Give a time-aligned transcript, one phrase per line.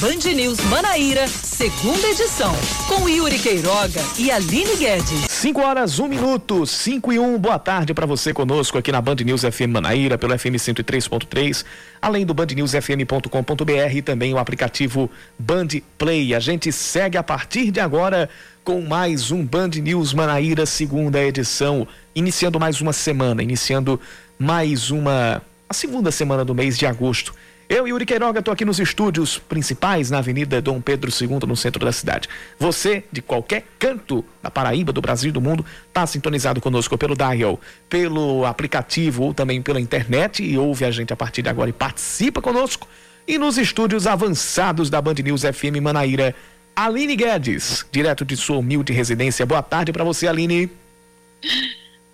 [0.00, 2.54] Band News Manaíra, segunda edição,
[2.86, 5.26] com Yuri Queiroga e Aline Guedes.
[5.28, 7.34] 5 horas, 1 um minuto, 5 e 1.
[7.34, 7.36] Um.
[7.36, 11.64] Boa tarde para você conosco aqui na Band News FM Manaíra, pelo FM 103.3,
[12.00, 15.66] além do bandnewsfm.com.br e também o aplicativo Band
[15.98, 16.32] Play.
[16.32, 18.30] A gente segue a partir de agora
[18.62, 24.00] com mais um Band News Manaíra, segunda edição, iniciando mais uma semana, iniciando
[24.38, 27.34] mais uma a segunda semana do mês de agosto.
[27.68, 31.84] Eu, Yuri Queiroga, estou aqui nos estúdios principais na Avenida Dom Pedro II, no centro
[31.84, 32.26] da cidade.
[32.58, 37.14] Você, de qualquer canto da Paraíba, do Brasil e do mundo, está sintonizado conosco pelo
[37.14, 41.68] dial, pelo aplicativo ou também pela internet e ouve a gente a partir de agora
[41.68, 42.88] e participa conosco.
[43.26, 46.34] E nos estúdios avançados da Band News FM Manaíra,
[46.74, 49.44] Aline Guedes, direto de sua humilde residência.
[49.44, 50.70] Boa tarde para você, Aline.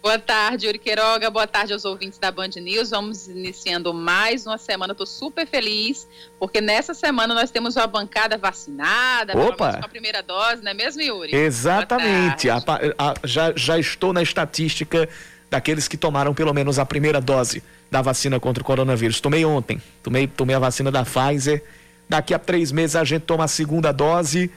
[0.04, 1.30] Boa tarde, Yuri Queiroga.
[1.30, 2.90] Boa tarde aos ouvintes da Band News.
[2.90, 4.92] Vamos iniciando mais uma semana.
[4.92, 6.06] Estou super feliz,
[6.38, 9.78] porque nessa semana nós temos uma bancada vacinada, Opa.
[9.78, 11.34] com a primeira dose, não é mesmo, Yuri?
[11.34, 12.50] Exatamente.
[12.50, 15.08] A, a, já, já estou na estatística
[15.48, 19.22] daqueles que tomaram pelo menos a primeira dose da vacina contra o coronavírus.
[19.22, 19.80] Tomei ontem.
[20.02, 21.64] Tomei, tomei a vacina da Pfizer.
[22.06, 24.50] Daqui a três meses a gente toma a segunda dose.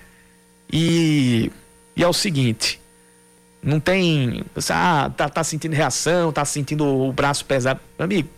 [0.70, 1.50] E,
[1.96, 2.82] e é o seguinte
[3.68, 4.46] não tem.
[4.70, 7.82] Ah, tá, tá sentindo reação, tá sentindo o braço pesado.
[8.00, 8.30] Amigo,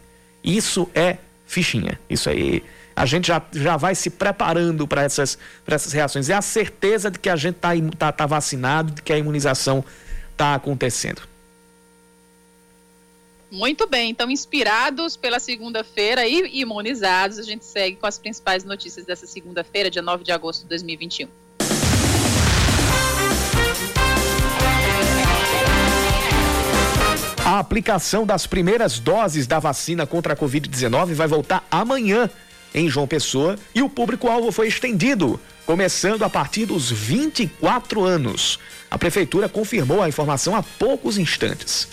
[0.43, 1.99] isso é fichinha.
[2.09, 2.63] Isso aí.
[2.95, 6.29] A gente já, já vai se preparando para essas, essas reações.
[6.29, 9.85] É a certeza de que a gente tá, tá, tá vacinado, de que a imunização
[10.35, 11.21] tá acontecendo.
[13.51, 19.05] Muito bem, então inspirados pela segunda-feira e imunizados, a gente segue com as principais notícias
[19.05, 21.27] dessa segunda-feira, dia 9 de agosto de 2021.
[27.59, 32.29] A aplicação das primeiras doses da vacina contra a Covid-19 vai voltar amanhã
[32.73, 38.57] em João Pessoa e o público-alvo foi estendido, começando a partir dos 24 anos.
[38.89, 41.89] A prefeitura confirmou a informação há poucos instantes.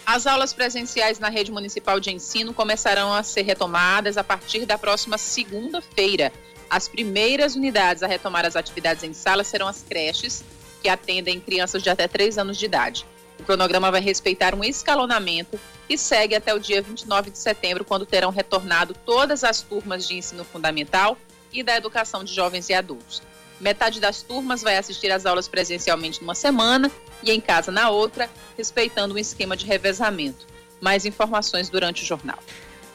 [0.05, 4.77] As aulas presenciais na rede municipal de ensino começarão a ser retomadas a partir da
[4.77, 6.31] próxima segunda-feira.
[6.69, 10.43] As primeiras unidades a retomar as atividades em sala serão as creches,
[10.81, 13.05] que atendem crianças de até 3 anos de idade.
[13.39, 15.59] O cronograma vai respeitar um escalonamento
[15.89, 20.15] e segue até o dia 29 de setembro, quando terão retornado todas as turmas de
[20.15, 21.17] ensino fundamental
[21.51, 23.21] e da educação de jovens e adultos.
[23.59, 26.91] Metade das turmas vai assistir às aulas presencialmente numa semana
[27.23, 30.45] e em casa na outra, respeitando um esquema de revezamento.
[30.81, 32.39] Mais informações durante o jornal.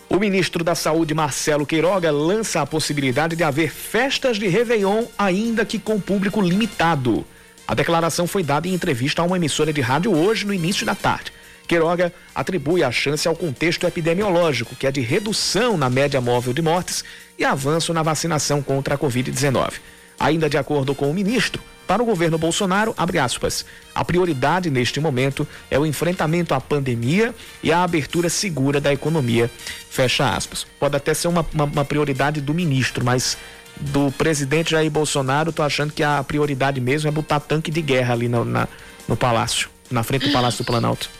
[0.09, 5.65] O ministro da Saúde, Marcelo Queiroga, lança a possibilidade de haver festas de Réveillon, ainda
[5.65, 7.25] que com público limitado.
[7.70, 10.97] A declaração foi dada em entrevista a uma emissora de rádio hoje, no início da
[10.97, 11.32] tarde.
[11.69, 16.60] Queiroga atribui a chance ao contexto epidemiológico, que é de redução na média móvel de
[16.60, 17.04] mortes
[17.38, 19.75] e avanço na vacinação contra a Covid-19.
[20.19, 22.92] Ainda de acordo com o ministro, para o governo Bolsonaro,
[23.22, 23.64] aspas,
[23.94, 27.32] a prioridade neste momento é o enfrentamento à pandemia
[27.62, 29.48] e a abertura segura da economia,
[29.88, 30.66] fecha aspas.
[30.78, 33.38] Pode até ser uma, uma, uma prioridade do ministro, mas
[33.81, 38.15] do presidente Jair Bolsonaro, tô achando que a prioridade mesmo é botar tanque de guerra
[38.15, 38.69] ali no, na,
[39.09, 41.11] no palácio, na frente do Palácio do Planalto.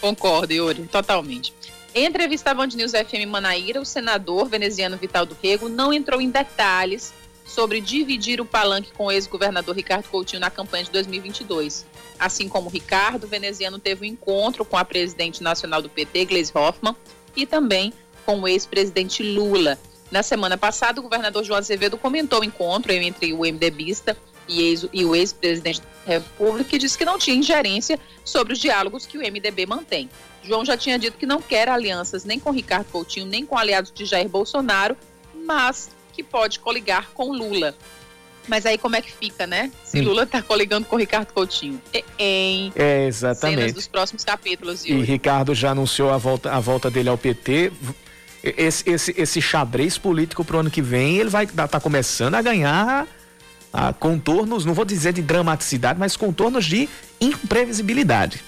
[0.00, 1.54] Concordo, Yuri, totalmente.
[1.94, 6.20] Em entrevista à Band News FM Manaíra, o senador veneziano Vital do Rego não entrou
[6.20, 7.14] em detalhes
[7.46, 11.86] sobre dividir o palanque com o ex-governador Ricardo Coutinho na campanha de 2022.
[12.18, 16.52] Assim como Ricardo, o veneziano teve um encontro com a presidente nacional do PT, Gleisi
[16.54, 16.94] Hoffmann,
[17.34, 17.94] e também
[18.26, 19.78] com o ex-presidente Lula.
[20.10, 24.16] Na semana passada, o governador João Azevedo comentou o encontro entre o MDBista
[24.48, 29.06] e, e o ex-presidente da República e disse que não tinha ingerência sobre os diálogos
[29.06, 30.08] que o MDB mantém.
[30.42, 33.92] João já tinha dito que não quer alianças nem com Ricardo Coutinho, nem com aliados
[33.92, 34.96] de Jair Bolsonaro,
[35.44, 37.74] mas que pode coligar com Lula.
[38.46, 39.72] Mas aí como é que fica, né?
[39.82, 41.82] Se Lula está coligando com Ricardo Coutinho.
[42.16, 43.58] Em é, exatamente.
[43.58, 44.84] Cenas dos próximos capítulos.
[44.84, 47.72] E Ricardo já anunciou a volta, a volta dele ao PT
[48.42, 52.42] esse, esse, esse xadrez político pro ano que vem, ele vai estar tá começando a
[52.42, 53.06] ganhar
[53.72, 56.88] a contornos, não vou dizer de dramaticidade, mas contornos de
[57.20, 58.42] imprevisibilidade.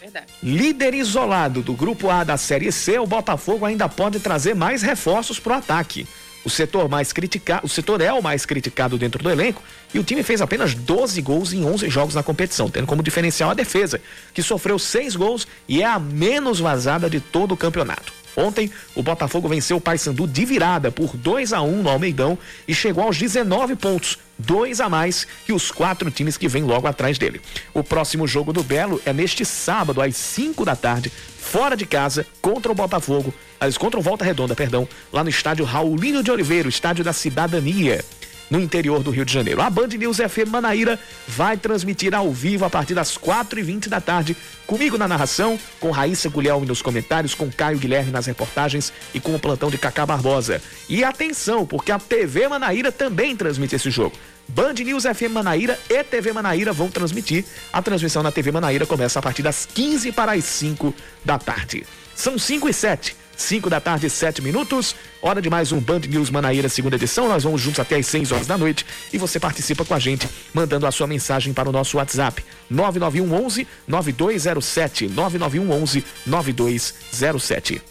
[0.00, 0.26] Verdade.
[0.42, 5.38] Líder isolado do grupo A da Série C, o Botafogo ainda pode trazer mais reforços
[5.38, 6.06] para o ataque.
[6.42, 10.04] o setor mais criticado, o setor é o mais criticado dentro do elenco e o
[10.04, 14.00] time fez apenas 12 gols em 11 jogos na competição, tendo como diferencial a defesa,
[14.32, 18.19] que sofreu 6 gols e é a menos vazada de todo o campeonato.
[18.36, 22.74] Ontem, o Botafogo venceu o Paysandu de virada por 2 a 1 no Almeidão e
[22.74, 27.18] chegou aos 19 pontos, dois a mais que os quatro times que vêm logo atrás
[27.18, 27.40] dele.
[27.74, 32.26] O próximo jogo do Belo é neste sábado às 5 da tarde, fora de casa,
[32.40, 33.34] contra o Botafogo,
[33.78, 38.04] contra o Volta Redonda, perdão, lá no estádio Raulino de Oliveira, estádio da Cidadania
[38.50, 39.62] no interior do Rio de Janeiro.
[39.62, 40.98] A Band News FM Manaíra
[41.28, 44.36] vai transmitir ao vivo a partir das 4h20 da tarde,
[44.66, 49.34] comigo na narração, com Raíssa Guilherme nos comentários, com Caio Guilherme nas reportagens e com
[49.34, 50.60] o plantão de Cacá Barbosa.
[50.88, 54.16] E atenção, porque a TV Manaíra também transmite esse jogo.
[54.48, 57.44] Band News FM Manaíra e TV Manaíra vão transmitir.
[57.72, 60.92] A transmissão na TV Manaíra começa a partir das 15 para as 5
[61.24, 61.86] da tarde.
[62.16, 63.19] São 5 e 7.
[63.40, 64.94] 5 da tarde, 7 minutos.
[65.22, 67.26] Hora de mais um Band News Manaíra, segunda edição.
[67.26, 70.28] Nós vamos juntos até as 6 horas da noite e você participa com a gente,
[70.52, 75.08] mandando a sua mensagem para o nosso WhatsApp: 991 11 9207.
[75.08, 77.89] 991 11 9207.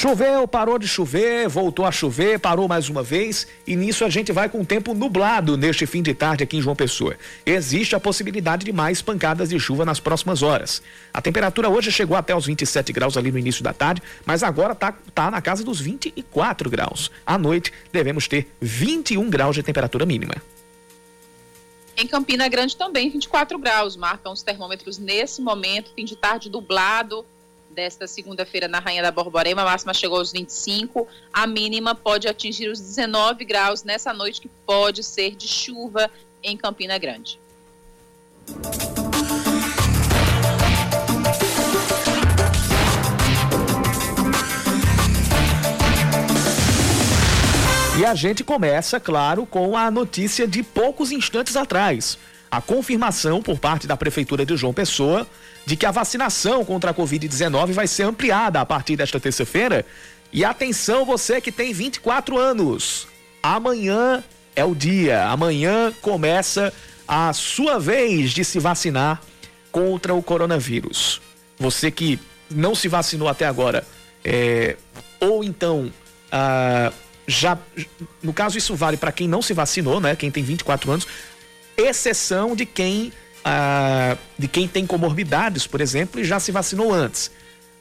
[0.00, 4.32] Choveu, parou de chover, voltou a chover, parou mais uma vez e nisso a gente
[4.32, 7.18] vai com o tempo nublado neste fim de tarde aqui em João Pessoa.
[7.44, 10.82] Existe a possibilidade de mais pancadas de chuva nas próximas horas.
[11.12, 14.74] A temperatura hoje chegou até os 27 graus ali no início da tarde, mas agora
[14.74, 17.10] tá, tá na casa dos 24 graus.
[17.26, 20.36] À noite devemos ter 21 graus de temperatura mínima.
[21.94, 27.22] Em Campina Grande também 24 graus, marcam os termômetros nesse momento, fim de tarde dublado
[27.70, 32.68] desta segunda-feira na Rainha da Borborema, a máxima chegou aos 25, a mínima pode atingir
[32.68, 36.10] os 19 graus nessa noite que pode ser de chuva
[36.42, 37.38] em Campina Grande.
[47.98, 52.16] E a gente começa, claro, com a notícia de poucos instantes atrás.
[52.50, 55.26] A confirmação por parte da Prefeitura de João Pessoa
[55.64, 59.84] de que a vacinação contra a Covid-19 vai ser ampliada a partir desta terça-feira.
[60.32, 63.06] E atenção, você que tem 24 anos,
[63.42, 64.22] amanhã
[64.54, 66.72] é o dia, amanhã começa
[67.06, 69.20] a sua vez de se vacinar
[69.72, 71.20] contra o coronavírus.
[71.58, 72.18] Você que
[72.50, 73.86] não se vacinou até agora,
[74.24, 74.76] é,
[75.20, 75.92] ou então
[76.30, 76.92] ah,
[77.26, 77.58] já,
[78.22, 80.16] no caso isso vale para quem não se vacinou, né?
[80.16, 81.06] Quem tem 24 anos,
[81.76, 83.12] exceção de quem
[83.44, 87.30] ah, de quem tem comorbidades, por exemplo, e já se vacinou antes.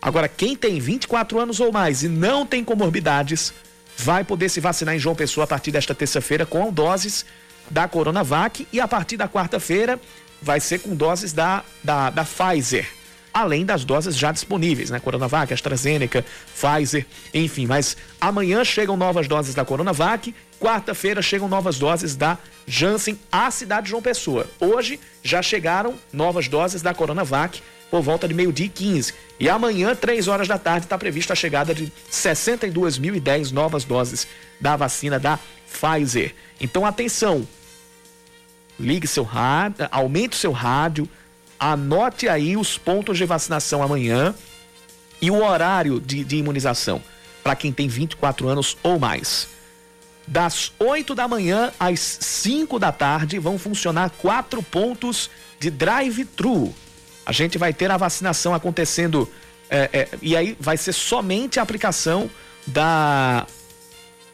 [0.02, 3.54] Agora, quem tem 24 anos ou mais e não tem comorbidades,
[3.98, 7.26] vai poder se vacinar em João Pessoa a partir desta terça-feira com doses
[7.70, 10.00] da Coronavac e a partir da quarta-feira
[10.42, 13.00] vai ser com doses da, da, da Pfizer
[13.34, 15.00] além das doses já disponíveis, né?
[15.00, 17.66] Coronavac, AstraZeneca, Pfizer, enfim.
[17.66, 23.86] Mas amanhã chegam novas doses da Coronavac, quarta-feira chegam novas doses da Janssen à cidade
[23.86, 24.48] de João Pessoa.
[24.60, 29.14] Hoje já chegaram novas doses da Coronavac por volta de meio-dia e 15.
[29.40, 34.28] E amanhã, três horas da tarde, está prevista a chegada de 62.010 novas doses
[34.60, 35.40] da vacina da
[35.72, 36.36] Pfizer.
[36.60, 37.48] Então, atenção!
[38.80, 41.10] Ligue seu rádio, aumente seu rádio,
[41.60, 44.34] Anote aí os pontos de vacinação amanhã
[45.22, 47.04] e o horário de, de imunização
[47.44, 49.50] para quem tem 24 anos ou mais.
[50.30, 55.28] Das 8 da manhã às 5 da tarde vão funcionar quatro pontos
[55.60, 56.72] de drive-thru.
[57.26, 59.28] A gente vai ter a vacinação acontecendo
[59.72, 62.30] é, é, e aí vai ser somente a aplicação
[62.68, 63.48] da,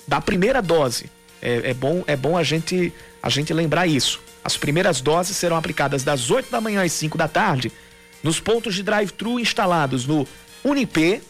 [0.05, 1.09] da primeira dose.
[1.41, 4.19] É, é, bom, é bom a gente, a gente lembrar isso.
[4.43, 7.71] As primeiras doses serão aplicadas das 8 da manhã às 5 da tarde
[8.21, 10.27] nos pontos de drive-thru instalados no
[10.61, 11.21] Unip,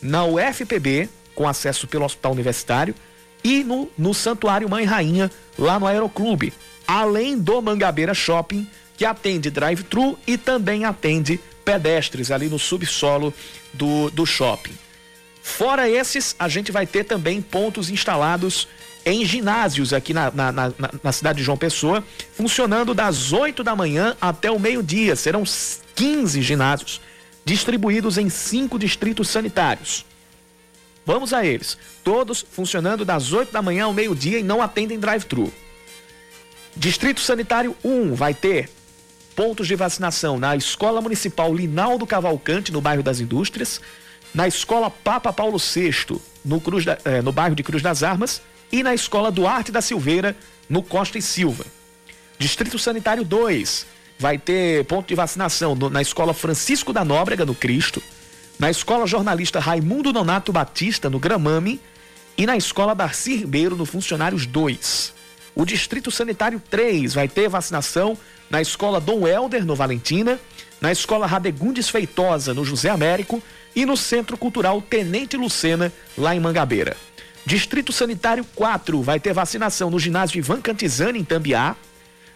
[0.00, 2.94] na UFPB, com acesso pelo Hospital Universitário,
[3.42, 6.52] e no, no Santuário Mãe Rainha, lá no Aeroclube,
[6.86, 8.66] além do Mangabeira Shopping,
[8.96, 13.34] que atende drive-thru e também atende pedestres ali no subsolo
[13.72, 14.74] do, do shopping.
[15.42, 18.66] Fora esses, a gente vai ter também pontos instalados
[19.04, 22.02] em ginásios aqui na, na, na, na, cidade de João Pessoa,
[22.34, 25.14] funcionando das 8 da manhã até o meio-dia.
[25.14, 25.44] Serão
[25.94, 27.00] 15 ginásios
[27.44, 30.04] distribuídos em cinco distritos sanitários.
[31.06, 31.78] Vamos a eles.
[32.02, 35.52] Todos funcionando das 8 da manhã ao meio-dia e não atendem drive-thru.
[36.76, 38.68] Distrito Sanitário 1 vai ter
[39.36, 43.80] pontos de vacinação na Escola Municipal Linaldo Cavalcante, no bairro das Indústrias,
[44.34, 48.82] na Escola Papa Paulo VI, no, da, eh, no bairro de Cruz das Armas, e
[48.82, 50.36] na Escola Duarte da Silveira,
[50.68, 51.64] no Costa e Silva.
[52.38, 53.86] Distrito Sanitário 2
[54.18, 58.02] vai ter ponto de vacinação no, na Escola Francisco da Nóbrega, no Cristo,
[58.58, 61.80] na Escola Jornalista Raimundo Nonato Batista, no Gramame,
[62.38, 65.14] e na Escola Darcy Ribeiro, no Funcionários 2.
[65.54, 68.16] O Distrito Sanitário 3 vai ter vacinação
[68.50, 70.38] na Escola Dom Helder, no Valentina,
[70.80, 73.42] na Escola Radegundes Feitosa, no José Américo,
[73.74, 76.96] e no Centro Cultural Tenente Lucena, lá em Mangabeira.
[77.44, 81.76] Distrito Sanitário 4 vai ter vacinação no ginásio Ivan Cantizani, em Tambiá,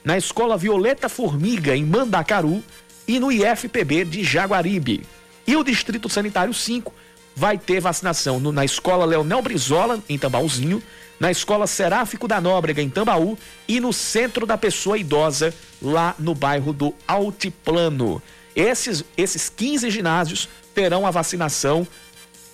[0.04, 2.62] na Escola Violeta Formiga, em Mandacaru,
[3.08, 5.02] e no IFPB de Jaguaribe.
[5.50, 6.94] E o Distrito Sanitário 5
[7.34, 10.80] vai ter vacinação no, na Escola Leonel Brizola, em Tambaúzinho,
[11.18, 15.52] na Escola Seráfico da Nóbrega, em Tambaú, e no Centro da Pessoa Idosa,
[15.82, 18.22] lá no bairro do Altiplano.
[18.54, 21.84] Esses, esses 15 ginásios terão a vacinação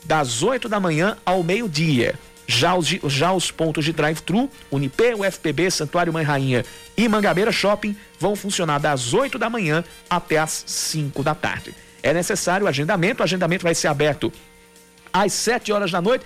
[0.07, 2.19] das 8 da manhã ao meio-dia.
[2.47, 6.65] Já os, já os pontos de drive-thru, Unip, UFPB, Santuário Mãe Rainha
[6.97, 11.75] e Mangabeira Shopping vão funcionar das 8 da manhã até as 5 da tarde.
[12.07, 14.33] É necessário agendamento, o agendamento vai ser aberto
[15.13, 16.25] às 7 horas da noite.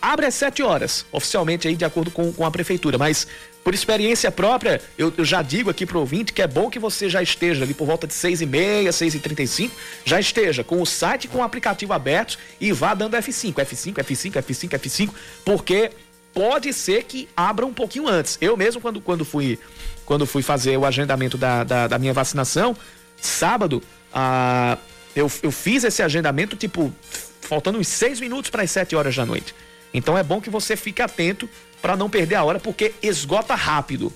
[0.00, 3.26] Abre às 7 horas, oficialmente aí de acordo com, com a prefeitura, mas
[3.64, 7.08] por experiência própria, eu, eu já digo aqui pro ouvinte que é bom que você
[7.08, 10.20] já esteja ali por volta de seis e meia, seis e trinta e cinco, já
[10.20, 14.78] esteja com o site com o aplicativo aberto e vá dando F5, F5, F5, F5,
[14.78, 15.10] F5,
[15.44, 15.90] porque
[16.32, 18.38] pode ser que abra um pouquinho antes.
[18.40, 19.58] Eu mesmo, quando, quando, fui,
[20.04, 22.76] quando fui fazer o agendamento da, da, da minha vacinação,
[23.20, 23.82] sábado,
[24.14, 24.78] ah,
[25.16, 26.92] eu, eu fiz esse agendamento, tipo,
[27.40, 29.54] faltando uns seis minutos para as sete horas da noite.
[29.92, 31.48] Então é bom que você fique atento
[31.80, 34.12] para não perder a hora, porque esgota rápido.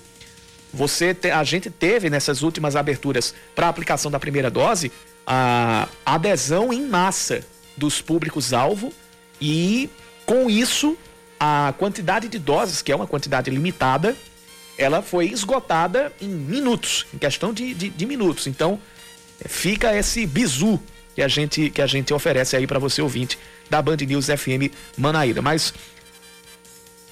[0.71, 4.91] Você te, a gente teve nessas últimas aberturas para aplicação da primeira dose
[5.25, 8.93] a adesão em massa dos públicos-alvo
[9.39, 9.89] e
[10.25, 10.97] com isso
[11.39, 14.15] a quantidade de doses, que é uma quantidade limitada,
[14.77, 18.47] ela foi esgotada em minutos, em questão de, de, de minutos.
[18.47, 18.79] Então
[19.47, 20.81] fica esse bizu
[21.15, 23.37] que a gente que a gente oferece aí para você ouvinte
[23.69, 25.41] da Band News FM Manaíra.
[25.41, 25.73] Mas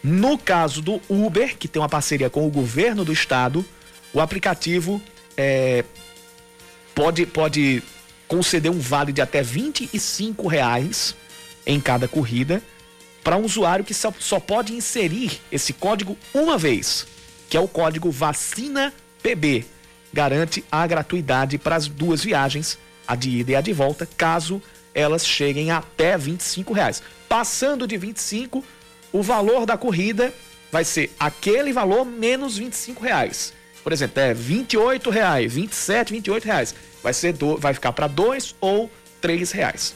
[0.07, 3.65] No caso do Uber, que tem uma parceria com o governo do estado,
[4.13, 5.01] o aplicativo
[5.35, 5.83] é,
[6.93, 7.81] pode, pode
[8.27, 11.15] conceder um vale de até 25 reais
[11.65, 12.61] em cada corrida
[13.23, 17.07] para um usuário que só, só pode inserir esse código uma vez,
[17.49, 18.93] que é o código Vacina
[19.23, 19.65] PB.
[20.13, 24.61] Garante a gratuidade para as duas viagens, a de ida e a de volta, caso
[24.93, 27.01] elas cheguem até 25 reais.
[27.27, 28.63] Passando de 25,
[29.15, 30.33] o valor da corrida
[30.69, 33.53] vai ser aquele valor menos 25 reais.
[33.81, 36.75] Por exemplo, é 28 reais, 27, 28 reais.
[37.01, 38.91] Vai ser do, vai ficar para dois ou
[39.21, 39.95] três reais.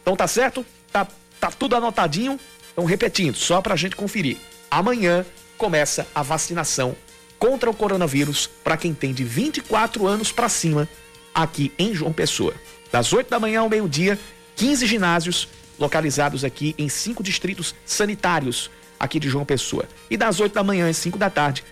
[0.00, 0.64] Então tá certo?
[0.92, 1.08] Tá,
[1.40, 2.38] tá tudo anotadinho.
[2.72, 4.36] Então, repetindo, só para a gente conferir.
[4.70, 5.26] Amanhã
[5.58, 6.94] começa a vacinação
[7.40, 10.88] contra o coronavírus para quem tem de 24 anos para cima
[11.34, 12.54] aqui em João Pessoa.
[12.92, 14.16] Das 8 da manhã ao meio-dia,
[14.54, 15.48] 15 ginásios
[15.82, 19.84] localizados aqui em cinco distritos sanitários aqui de João Pessoa.
[20.08, 21.64] E das 8 da manhã às 5 da tarde,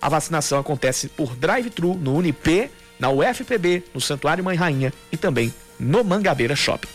[0.00, 5.52] a vacinação acontece por drive-thru no Unip, na UFPB, no Santuário Mãe Rainha e também
[5.78, 6.88] no Mangabeira Shopping.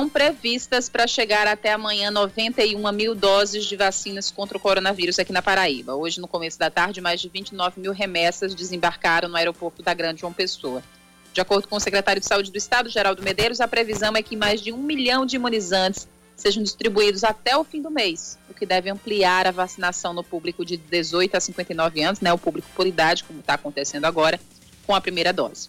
[0.00, 5.30] Estão previstas para chegar até amanhã 91 mil doses de vacinas contra o coronavírus aqui
[5.30, 5.94] na Paraíba.
[5.94, 10.22] Hoje, no começo da tarde, mais de 29 mil remessas desembarcaram no aeroporto da Grande
[10.22, 10.82] João Pessoa.
[11.34, 14.36] De acordo com o secretário de Saúde do Estado, Geraldo Medeiros, a previsão é que
[14.36, 18.64] mais de um milhão de imunizantes sejam distribuídos até o fim do mês, o que
[18.64, 22.86] deve ampliar a vacinação no público de 18 a 59 anos, né, o público por
[22.86, 24.40] idade, como está acontecendo agora,
[24.86, 25.68] com a primeira dose.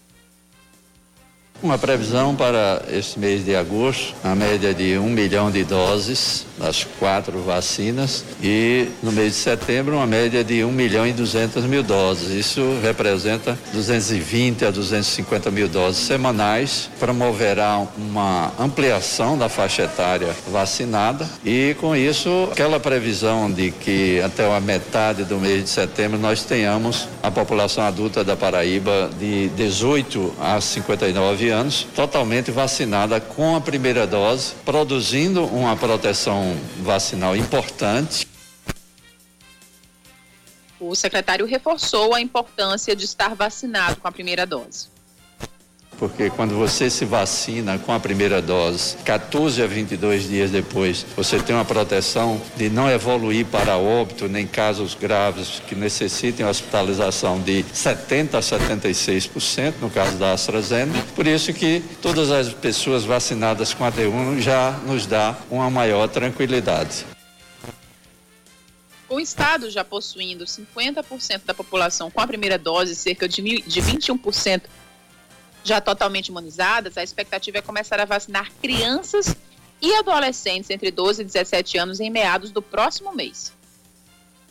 [1.63, 6.83] Uma previsão para esse mês de agosto, a média de um milhão de doses das
[6.99, 11.83] quatro vacinas e no mês de setembro uma média de um milhão e duzentas mil
[11.83, 12.31] doses.
[12.31, 16.89] Isso representa 220 a 250 mil doses semanais.
[16.99, 24.51] Promoverá uma ampliação da faixa etária vacinada e com isso aquela previsão de que até
[24.51, 30.33] a metade do mês de setembro nós tenhamos a população adulta da Paraíba de 18
[30.39, 38.27] a 59 anos, totalmente vacinada com a primeira dose, produzindo uma proteção vacinal importante.
[40.79, 44.89] O secretário reforçou a importância de estar vacinado com a primeira dose
[45.97, 51.39] porque quando você se vacina com a primeira dose, 14 a 22 dias depois, você
[51.39, 57.63] tem uma proteção de não evoluir para óbito, nem casos graves que necessitem hospitalização de
[57.71, 61.05] 70 a 76%, no caso da AstraZeneca.
[61.15, 66.07] Por isso que todas as pessoas vacinadas com a D1 já nos dá uma maior
[66.07, 67.05] tranquilidade.
[69.07, 73.61] Com o Estado já possuindo 50% da população com a primeira dose, cerca de, mil,
[73.67, 74.61] de 21%
[75.63, 79.35] já totalmente imunizadas, a expectativa é começar a vacinar crianças
[79.81, 83.51] e adolescentes entre 12 e 17 anos em meados do próximo mês.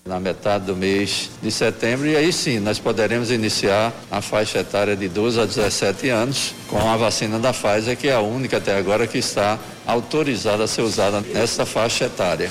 [0.04, 4.96] Na metade do mês de setembro, e aí sim nós poderemos iniciar a faixa etária
[4.96, 8.76] de 12 a 17 anos com a vacina da Pfizer, que é a única até
[8.76, 12.50] agora que está autorizada a ser usada nessa faixa etária.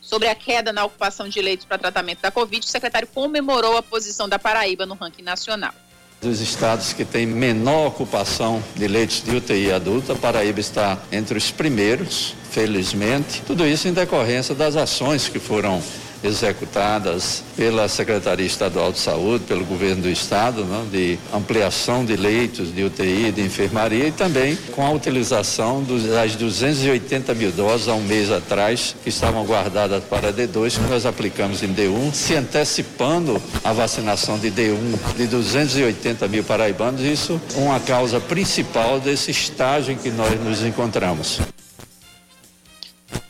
[0.00, 3.82] Sobre a queda na ocupação de leitos para tratamento da Covid, o secretário comemorou a
[3.82, 5.74] posição da Paraíba no ranking nacional
[6.20, 11.50] dos estados que têm menor ocupação de leitos de UTI adulta, Paraíba está entre os
[11.50, 13.42] primeiros, felizmente.
[13.46, 15.80] Tudo isso em decorrência das ações que foram
[16.22, 22.74] executadas pela Secretaria Estadual de Saúde, pelo governo do estado, né, de ampliação de leitos
[22.74, 28.02] de UTI, de enfermaria e também com a utilização das 280 mil doses há um
[28.02, 33.72] mês atrás que estavam guardadas para D2 que nós aplicamos em D1, se antecipando a
[33.72, 40.10] vacinação de D1 de 280 mil paraibanos, isso uma causa principal desse estágio em que
[40.10, 41.40] nós nos encontramos.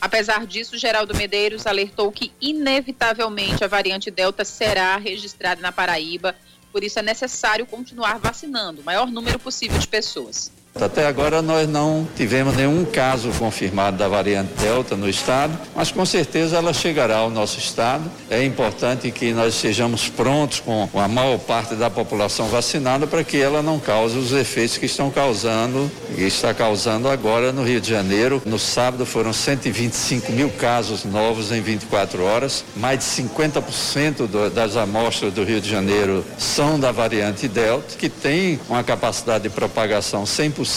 [0.00, 6.36] Apesar disso, Geraldo Medeiros alertou que, inevitavelmente, a variante Delta será registrada na Paraíba,
[6.72, 10.52] por isso é necessário continuar vacinando o maior número possível de pessoas.
[10.80, 16.06] Até agora nós não tivemos nenhum caso confirmado da variante Delta no estado, mas com
[16.06, 18.10] certeza ela chegará ao nosso estado.
[18.30, 23.36] É importante que nós sejamos prontos com a maior parte da população vacinada para que
[23.36, 27.90] ela não cause os efeitos que estão causando e está causando agora no Rio de
[27.90, 28.40] Janeiro.
[28.46, 34.76] No sábado foram 125 mil casos novos em 24 horas, mais de 50% do, das
[34.76, 40.24] amostras do Rio de Janeiro são da variante Delta, que tem uma capacidade de propagação
[40.24, 40.67] 100%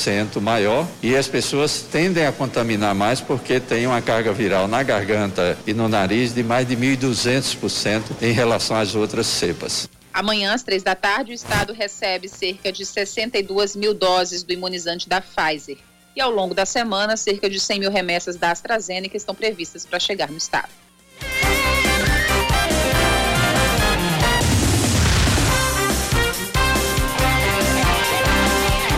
[0.42, 5.58] maior e as pessoas tendem a contaminar mais porque tem uma carga viral na garganta
[5.66, 9.90] e no nariz de mais de 1.200% em relação às outras cepas.
[10.14, 15.08] Amanhã, às três da tarde, o Estado recebe cerca de 62 mil doses do imunizante
[15.08, 15.78] da Pfizer.
[16.16, 20.00] E ao longo da semana, cerca de 100 mil remessas da AstraZeneca estão previstas para
[20.00, 20.70] chegar no Estado.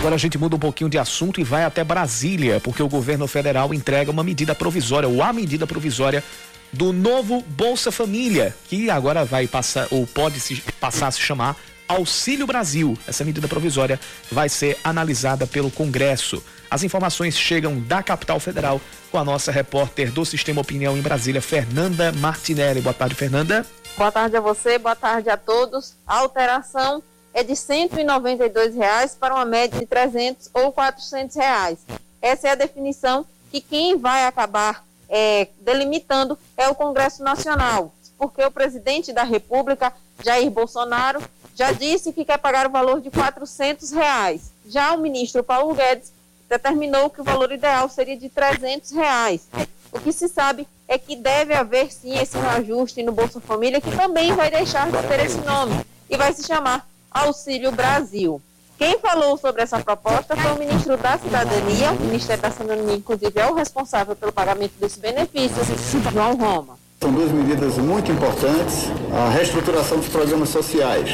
[0.03, 3.25] Agora a gente muda um pouquinho de assunto e vai até Brasília, porque o governo
[3.25, 6.21] federal entrega uma medida provisória, ou a medida provisória
[6.73, 11.55] do novo Bolsa Família, que agora vai passar, ou pode se, passar a se chamar
[11.87, 12.97] Auxílio Brasil.
[13.07, 13.97] Essa medida provisória
[14.29, 16.43] vai ser analisada pelo Congresso.
[16.69, 21.41] As informações chegam da capital federal com a nossa repórter do Sistema Opinião em Brasília,
[21.41, 22.81] Fernanda Martinelli.
[22.81, 23.65] Boa tarde, Fernanda.
[23.95, 25.95] Boa tarde a você, boa tarde a todos.
[26.05, 27.01] Alteração
[27.33, 31.79] é de 192 reais para uma média de 300 ou 400 reais.
[32.21, 38.43] Essa é a definição que quem vai acabar é, delimitando é o Congresso Nacional, porque
[38.43, 39.93] o presidente da República,
[40.23, 41.21] Jair Bolsonaro,
[41.55, 44.51] já disse que quer pagar o valor de 400 reais.
[44.67, 46.11] Já o ministro Paulo Guedes
[46.49, 49.47] determinou que o valor ideal seria de 300 reais.
[49.91, 53.95] O que se sabe é que deve haver sim esse reajuste no Bolsa Família, que
[53.95, 58.41] também vai deixar de ter esse nome e vai se chamar Auxílio Brasil.
[58.77, 63.39] Quem falou sobre essa proposta foi o ministro da Cidadania, o Ministério da Cidadania, inclusive,
[63.39, 65.67] é o responsável pelo pagamento desses benefícios,
[66.11, 66.82] João Roma.
[67.03, 68.89] São duas medidas muito importantes.
[69.11, 71.09] A reestruturação dos programas sociais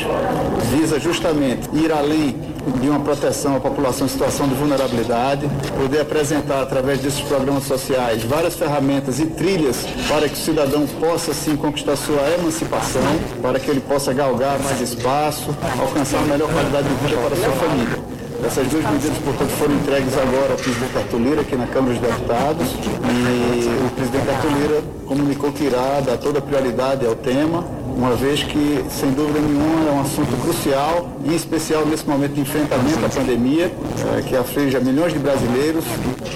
[0.71, 2.35] visa justamente ir além
[2.79, 8.23] de uma proteção à população em situação de vulnerabilidade, poder apresentar através desses programas sociais
[8.23, 13.01] várias ferramentas e trilhas para que o cidadão possa sim conquistar sua emancipação,
[13.41, 15.49] para que ele possa galgar mais espaço,
[15.79, 18.18] alcançar uma melhor qualidade de vida para a sua família.
[18.45, 22.01] Essas duas medidas, portanto, foram entregues agora ao presidente Arthur Lira, aqui na Câmara dos
[22.01, 27.65] Deputados, e o presidente Arthur Lira comunicou que irá dar toda a prioridade ao tema,
[27.95, 32.41] uma vez que, sem dúvida nenhuma, é um assunto crucial, em especial nesse momento de
[32.41, 33.71] enfrentamento à pandemia,
[34.17, 35.83] é, que aflige milhões de brasileiros,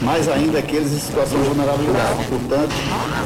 [0.02, 2.26] mais ainda aqueles em situação de vulnerabilidade.
[2.28, 2.74] Portanto,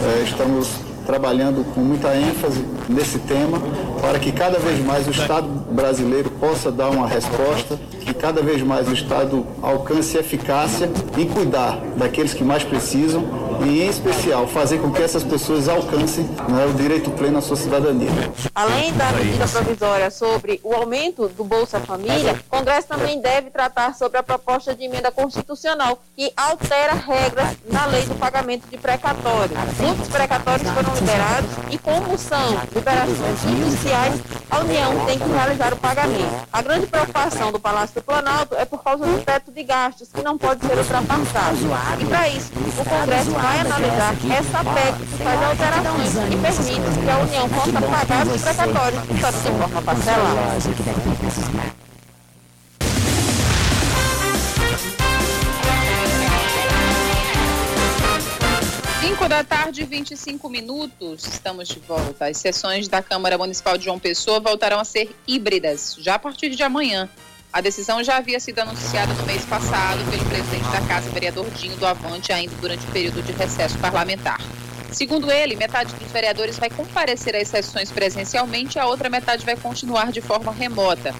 [0.05, 0.69] é, estamos
[1.07, 3.59] trabalhando com muita ênfase nesse tema
[4.01, 8.61] para que cada vez mais o Estado brasileiro possa dar uma resposta, que cada vez
[8.61, 14.79] mais o Estado alcance eficácia em cuidar daqueles que mais precisam e, em especial, fazer
[14.79, 18.09] com que essas pessoas alcancem né, o direito pleno à sua cidadania.
[18.53, 23.95] Além da medida provisória sobre o aumento do Bolsa Família, o Congresso também deve tratar
[23.95, 29.57] sobre a proposta de emenda constitucional que altera regras na lei do pagamento de precatórios.
[29.79, 35.77] Muitos precatórios foram liberados e, como são liberações iniciais, a União tem que realizar o
[35.77, 36.47] pagamento.
[36.51, 40.21] A grande preocupação do Palácio do Planalto é por causa do teto de gastos, que
[40.21, 41.57] não pode ser ultrapassado.
[41.99, 47.09] E, para isso, o Congresso vai analisar essa PEC que faz alterações e permite que
[47.09, 50.59] a União possa pagar os precatórios, só de forma parcelada.
[58.99, 61.25] Cinco da tarde, 25 minutos.
[61.25, 62.25] Estamos de volta.
[62.25, 66.49] As sessões da Câmara Municipal de João Pessoa voltarão a ser híbridas já a partir
[66.49, 67.09] de amanhã.
[67.51, 71.77] A decisão já havia sido anunciada no mês passado pelo presidente da Casa, vereador Dinho
[71.77, 74.39] do Avante, ainda durante o período de recesso parlamentar.
[74.91, 79.55] Segundo ele, metade dos vereadores vai comparecer às sessões presencialmente e a outra metade vai
[79.55, 81.13] continuar de forma remota.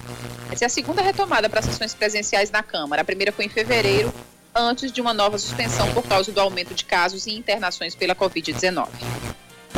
[0.50, 3.02] Essa é a segunda retomada para sessões presenciais na Câmara.
[3.02, 4.12] A primeira foi em fevereiro,
[4.54, 8.88] antes de uma nova suspensão por causa do aumento de casos e internações pela Covid-19.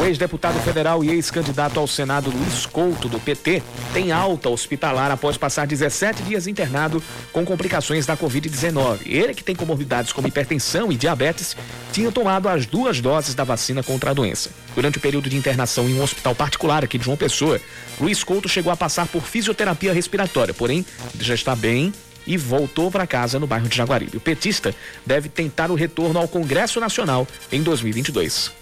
[0.00, 5.36] O ex-deputado federal e ex-candidato ao Senado Luiz Couto, do PT, tem alta hospitalar após
[5.36, 9.00] passar 17 dias internado com complicações da Covid-19.
[9.04, 11.54] Ele, que tem comorbidades como hipertensão e diabetes,
[11.92, 14.48] tinha tomado as duas doses da vacina contra a doença.
[14.74, 17.60] Durante o período de internação em um hospital particular aqui de João Pessoa,
[18.00, 20.82] Luiz Couto chegou a passar por fisioterapia respiratória, porém
[21.20, 21.92] já está bem
[22.26, 24.16] e voltou para casa no bairro de Jaguaribe.
[24.16, 28.59] O petista deve tentar o retorno ao Congresso Nacional em 2022.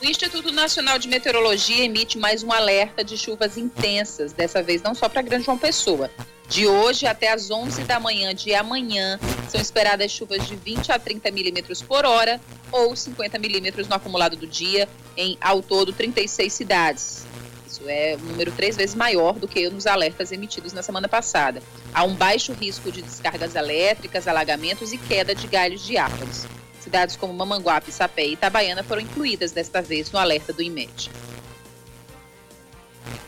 [0.00, 4.94] O Instituto Nacional de Meteorologia emite mais um alerta de chuvas intensas, dessa vez não
[4.94, 6.08] só para Grande João Pessoa.
[6.48, 11.00] De hoje até às 11 da manhã de amanhã, são esperadas chuvas de 20 a
[11.00, 16.52] 30 milímetros por hora ou 50 milímetros no acumulado do dia, em ao todo 36
[16.52, 17.26] cidades.
[17.66, 21.60] Isso é um número três vezes maior do que nos alertas emitidos na semana passada.
[21.92, 26.46] Há um baixo risco de descargas elétricas, alagamentos e queda de galhos de árvores.
[26.88, 31.10] Cidades como Mamanguape, Sapé e Itabaiana foram incluídas desta vez no alerta do IMED.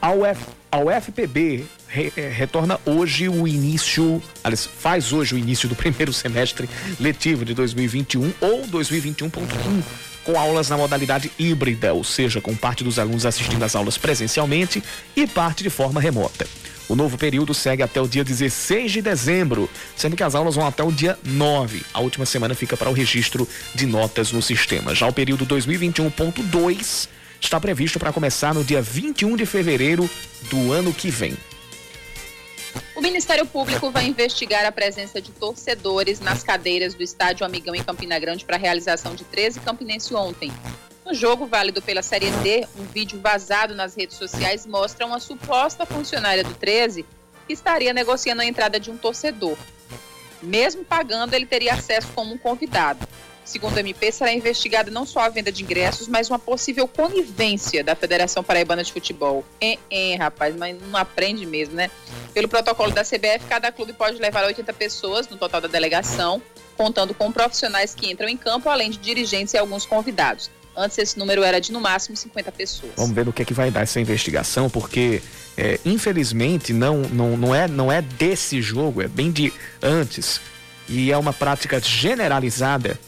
[0.00, 5.68] A, Uf, a UFPB re, é, retorna hoje o início, aliás, faz hoje o início
[5.68, 9.82] do primeiro semestre letivo de 2021 ou 2021.1
[10.24, 14.82] com aulas na modalidade híbrida, ou seja, com parte dos alunos assistindo às aulas presencialmente
[15.14, 16.46] e parte de forma remota.
[16.90, 20.66] O novo período segue até o dia 16 de dezembro, sendo que as aulas vão
[20.66, 21.82] até o dia 9.
[21.94, 24.92] A última semana fica para o registro de notas no sistema.
[24.92, 27.08] Já o período 2021.2
[27.40, 30.10] está previsto para começar no dia 21 de fevereiro
[30.50, 31.36] do ano que vem.
[32.96, 37.84] O Ministério Público vai investigar a presença de torcedores nas cadeiras do Estádio Amigão em
[37.84, 40.50] Campina Grande para a realização de 13 Campinense ontem.
[41.10, 45.84] No jogo válido pela Série D, um vídeo vazado nas redes sociais mostra uma suposta
[45.84, 47.04] funcionária do 13
[47.48, 49.58] que estaria negociando a entrada de um torcedor.
[50.40, 53.08] Mesmo pagando, ele teria acesso como um convidado.
[53.44, 57.82] Segundo o MP, será investigada não só a venda de ingressos, mas uma possível conivência
[57.82, 59.44] da Federação Paraibana de Futebol.
[59.60, 61.90] Hein, rapaz, mas não aprende mesmo, né?
[62.32, 66.40] Pelo protocolo da CBF, cada clube pode levar 80 pessoas no total da delegação,
[66.76, 70.48] contando com profissionais que entram em campo, além de dirigentes e alguns convidados.
[70.76, 72.92] Antes esse número era de no máximo 50 pessoas.
[72.96, 75.22] Vamos ver no que é que vai dar essa investigação, porque
[75.56, 79.52] é, infelizmente não, não, não, é, não é desse jogo, é bem de
[79.82, 80.40] antes.
[80.88, 82.98] E é uma prática generalizada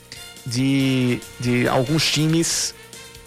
[0.45, 2.75] de, de alguns times,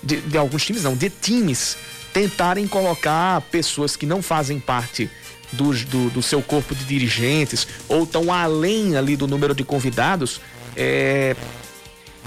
[0.03, 1.77] de, de alguns times não, de times
[2.13, 5.09] tentarem colocar pessoas que não fazem parte
[5.51, 10.39] do, do, do, seu corpo de dirigentes ou estão além ali do número de convidados,
[10.75, 11.35] é,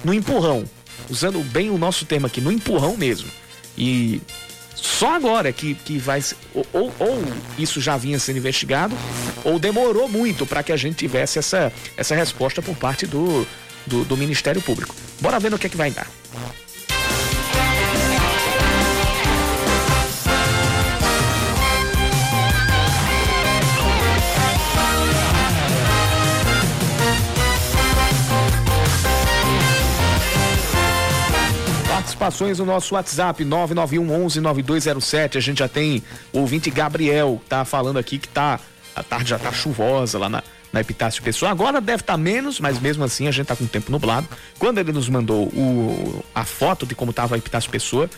[0.04, 0.64] no empurrão,
[1.10, 3.30] usando bem o nosso termo aqui, no empurrão mesmo.
[3.76, 4.20] E
[4.74, 6.22] só agora que, que vai.
[6.54, 7.24] Ou, ou, ou
[7.58, 8.96] isso já vinha sendo investigado,
[9.44, 13.46] ou demorou muito para que a gente tivesse essa, essa resposta por parte do,
[13.86, 14.94] do, do Ministério Público.
[15.20, 16.08] Bora ver no que é que vai dar.
[32.18, 35.38] Participações no nosso WhatsApp 991 11 9207.
[35.38, 36.02] A gente já tem
[36.32, 38.58] o ouvinte Gabriel, tá falando aqui que tá
[38.94, 41.50] a tarde já tá chuvosa lá na, na Epitácio Pessoa.
[41.50, 44.26] Agora deve estar tá menos, mas mesmo assim a gente tá com o tempo nublado.
[44.58, 48.10] Quando ele nos mandou o, a foto de como tava a Epitácio Pessoa,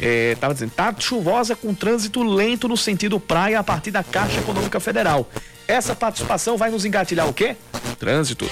[0.00, 4.40] é, tava dizendo, tá chuvosa com trânsito lento no sentido praia a partir da Caixa
[4.40, 5.28] Econômica Federal.
[5.68, 7.56] Essa participação vai nos engatilhar o quê?
[7.98, 8.46] Trânsito.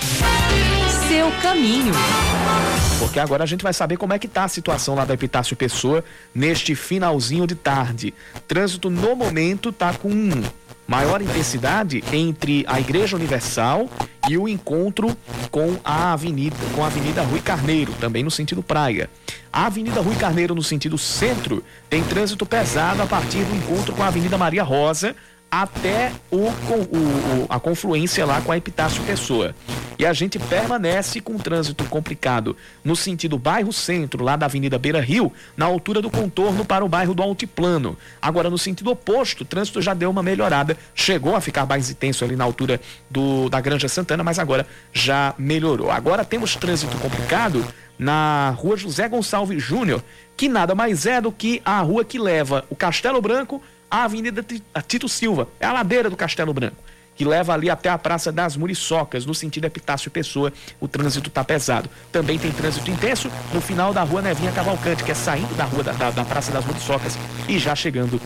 [1.12, 1.92] Seu caminho.
[2.98, 5.54] Porque agora a gente vai saber como é que tá a situação lá da Epitácio
[5.54, 6.02] Pessoa
[6.34, 8.14] neste finalzinho de tarde.
[8.48, 10.10] Trânsito no momento tá com
[10.88, 13.90] maior intensidade entre a Igreja Universal
[14.26, 15.14] e o encontro
[15.50, 19.10] com a Avenida, com a Avenida Rui Carneiro, também no sentido praia.
[19.52, 24.02] A Avenida Rui Carneiro no sentido centro tem trânsito pesado a partir do encontro com
[24.02, 25.14] a Avenida Maria Rosa
[25.52, 29.54] até o, o, a confluência lá com a Epitácio Pessoa.
[29.98, 34.98] E a gente permanece com trânsito complicado no sentido bairro centro, lá da Avenida Beira
[34.98, 37.98] Rio, na altura do contorno para o bairro do Altiplano.
[38.20, 42.24] Agora, no sentido oposto, o trânsito já deu uma melhorada, chegou a ficar mais intenso
[42.24, 45.90] ali na altura do, da Granja Santana, mas agora já melhorou.
[45.90, 47.62] Agora temos trânsito complicado
[47.98, 50.02] na rua José Gonçalves Júnior,
[50.34, 54.42] que nada mais é do que a rua que leva o Castelo Branco a Avenida
[54.88, 56.78] Tito Silva, é a ladeira do Castelo Branco,
[57.14, 60.50] que leva ali até a Praça das Muriçocas, no sentido Epitácio Pessoa,
[60.80, 61.90] o trânsito está pesado.
[62.10, 65.82] Também tem trânsito intenso no final da rua Nevinha Cavalcante, que é saindo da rua
[65.82, 68.18] da, da, da Praça das Muriçocas e já chegando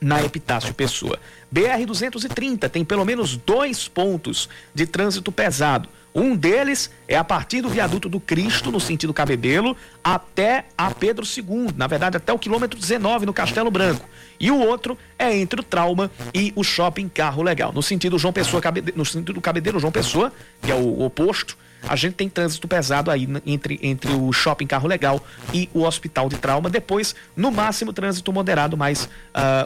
[0.00, 1.18] na Epitácio Pessoa.
[1.54, 5.90] BR-230 tem pelo menos dois pontos de trânsito pesado.
[6.16, 11.26] Um deles é a partir do viaduto do Cristo, no sentido Cabedelo, até a Pedro
[11.26, 14.08] II, na verdade até o quilômetro 19 no Castelo Branco.
[14.40, 18.32] E o outro é entre o Trauma e o Shopping Carro Legal, no sentido João
[18.32, 18.62] Pessoa,
[18.94, 21.54] no sentido Cabedelo João Pessoa, que é o oposto.
[21.86, 26.30] A gente tem trânsito pesado aí entre, entre o Shopping Carro Legal e o Hospital
[26.30, 26.70] de Trauma.
[26.70, 29.08] Depois, no máximo, trânsito moderado, mas uh,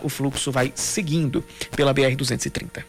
[0.03, 1.45] o fluxo vai seguindo
[1.77, 2.83] pela BR-230.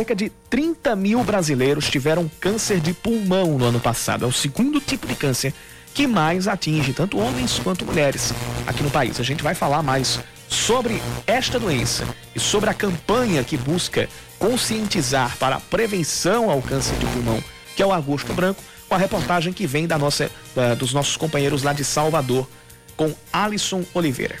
[0.00, 4.24] Cerca de 30 mil brasileiros tiveram câncer de pulmão no ano passado.
[4.24, 5.52] É o segundo tipo de câncer
[5.92, 8.32] que mais atinge tanto homens quanto mulheres
[8.66, 9.20] aqui no país.
[9.20, 14.08] A gente vai falar mais sobre esta doença e sobre a campanha que busca
[14.38, 17.44] conscientizar para a prevenção ao câncer de pulmão,
[17.76, 21.18] que é o Agosto Branco, com a reportagem que vem da nossa, da, dos nossos
[21.18, 22.48] companheiros lá de Salvador,
[22.96, 24.36] com Alisson Oliveira.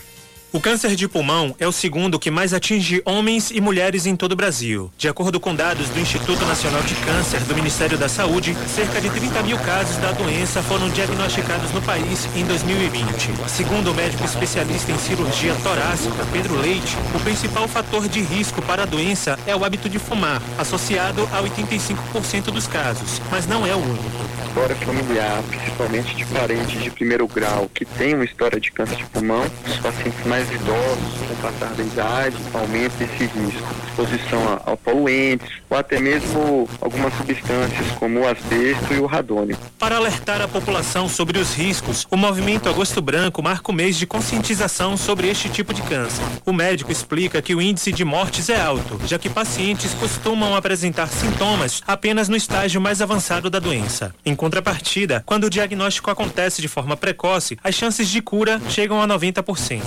[0.52, 4.32] O câncer de pulmão é o segundo que mais atinge homens e mulheres em todo
[4.32, 4.90] o Brasil.
[4.98, 9.08] De acordo com dados do Instituto Nacional de Câncer do Ministério da Saúde, cerca de
[9.10, 13.30] 30 mil casos da doença foram diagnosticados no país em 2020.
[13.46, 18.82] Segundo o médico especialista em cirurgia torácica, Pedro Leite, o principal fator de risco para
[18.82, 23.72] a doença é o hábito de fumar, associado a 85% dos casos, mas não é
[23.72, 24.40] o único.
[24.48, 29.04] História familiar, principalmente de parentes de primeiro grau que têm uma história de câncer de
[29.04, 33.74] pulmão, os pacientes mais mais idosos, com o passar da idade, aumenta esse risco.
[33.88, 39.58] Exposição a, a poluentes, ou até mesmo algumas substâncias como o asbesto e o radônio.
[39.78, 44.06] Para alertar a população sobre os riscos, o movimento Agosto Branco marca o mês de
[44.06, 46.24] conscientização sobre este tipo de câncer.
[46.46, 51.08] O médico explica que o índice de mortes é alto, já que pacientes costumam apresentar
[51.08, 54.14] sintomas apenas no estágio mais avançado da doença.
[54.24, 59.06] Em contrapartida, quando o diagnóstico acontece de forma precoce, as chances de cura chegam a
[59.06, 59.80] 90%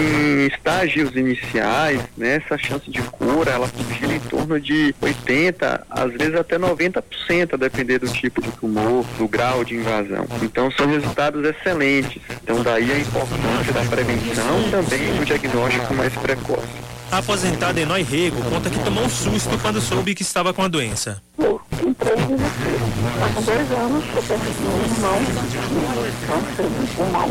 [0.00, 6.12] em estágios iniciais, né, essa chance de cura ela gira em torno de 80, às
[6.12, 10.26] vezes até 90%, a depender do tipo de tumor, do grau de invasão.
[10.42, 12.22] Então são resultados excelentes.
[12.42, 16.90] Então daí a importância da prevenção também do diagnóstico mais precoce.
[17.10, 20.68] A aposentada Enói Rego conta que tomou um susto quando soube que estava com a
[20.68, 21.20] doença.
[21.38, 25.18] Eu entrei há dois anos, eu perdi um irmão,
[26.26, 27.28] câncer de pulmão,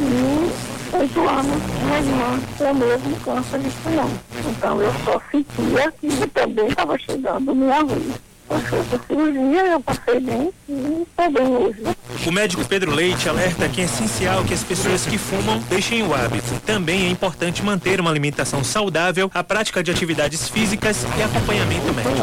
[0.00, 4.10] e oito anos, minha irmã com o mesmo câncer de pulmão.
[4.50, 8.26] Então eu só sentia que também estava chegando minha vez.
[8.48, 11.82] Eu fiz a cirurgia, eu passei bem e estou bem hoje.
[12.24, 16.14] O médico Pedro Leite alerta que é essencial que as pessoas que fumam deixem o
[16.14, 16.54] hábito.
[16.64, 22.14] Também é importante manter uma alimentação saudável, a prática de atividades físicas e acompanhamento médico.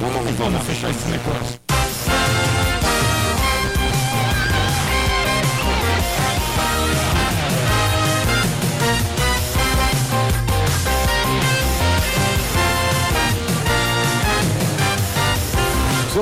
[0.00, 1.61] Vamos, vamos fechar esse negócio.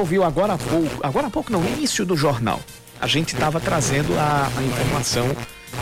[0.00, 2.60] Ouviu agora há pouco, agora há pouco não, no início do jornal,
[3.00, 5.26] a gente estava trazendo a, a, informação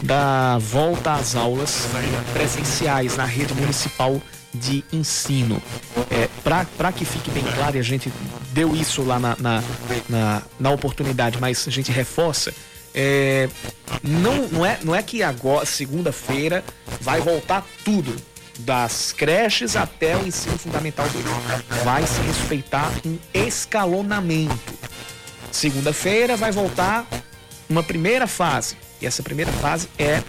[0.02, 1.88] da volta às aulas
[2.32, 4.20] presenciais na rede municipal
[4.52, 5.62] de ensino.
[6.10, 8.12] É, Para que fique bem claro, e a gente
[8.52, 9.62] deu isso lá na, na,
[10.08, 12.52] na, na oportunidade, mas a gente reforça.
[12.94, 13.48] É,
[14.02, 16.64] não, não, é, não é que agora, segunda-feira,
[17.00, 18.14] vai voltar tudo
[18.58, 21.24] das creches até o ensino fundamental 2.
[21.84, 24.74] Vai se respeitar um escalonamento.
[25.52, 27.06] Segunda-feira vai voltar
[27.68, 28.76] uma primeira fase.
[29.00, 30.22] E essa primeira fase é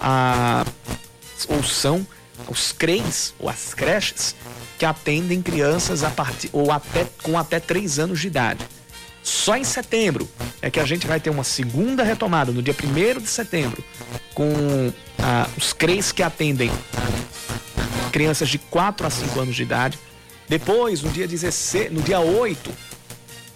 [0.00, 0.64] a
[1.48, 2.06] ou são
[2.48, 4.34] os CREs ou as creches
[4.78, 8.66] que atendem crianças a partir ou até com até 3 anos de idade.
[9.22, 10.28] Só em setembro
[10.62, 13.82] é que a gente vai ter uma segunda retomada, no dia 1 de setembro,
[14.34, 16.70] com ah, os CREs que atendem
[18.10, 19.98] crianças de 4 a 5 anos de idade.
[20.48, 22.70] Depois, no dia 16, no dia 8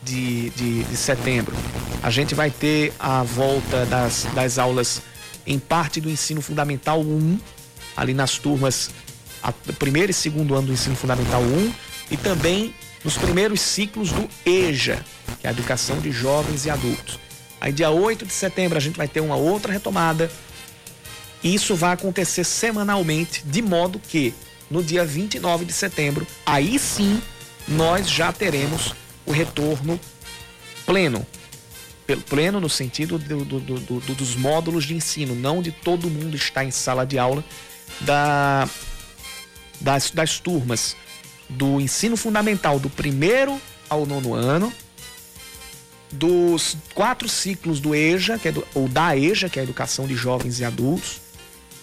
[0.02, 1.56] de, de, de setembro,
[2.02, 5.02] a gente vai ter a volta das, das aulas
[5.46, 7.38] em parte do ensino fundamental 1,
[7.96, 8.90] ali nas turmas,
[9.42, 11.72] a, primeiro e segundo ano do ensino fundamental 1,
[12.10, 15.04] e também nos primeiros ciclos do EJA,
[15.40, 17.18] que é a Educação de Jovens e Adultos.
[17.60, 20.30] Aí, dia 8 de setembro, a gente vai ter uma outra retomada.
[21.42, 24.34] E isso vai acontecer semanalmente, de modo que
[24.70, 27.20] no dia 29 de setembro, aí sim
[27.66, 28.94] nós já teremos
[29.26, 29.98] o retorno
[30.84, 31.26] pleno.
[32.28, 36.64] Pleno no sentido do, do, do, dos módulos de ensino, não de todo mundo estar
[36.64, 37.42] em sala de aula,
[38.00, 38.68] da,
[39.80, 40.96] das, das turmas
[41.48, 44.72] do ensino fundamental do primeiro ao nono ano,
[46.12, 50.06] dos quatro ciclos do EJA, que é do, ou da EJA, que é a Educação
[50.06, 51.20] de Jovens e Adultos,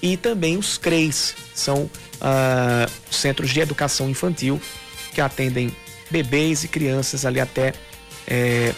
[0.02, 1.90] e também os CREs, são
[2.22, 4.62] uh, centros de educação infantil
[5.14, 5.76] que atendem
[6.10, 7.74] bebês e crianças ali até
[8.28, 8.74] é,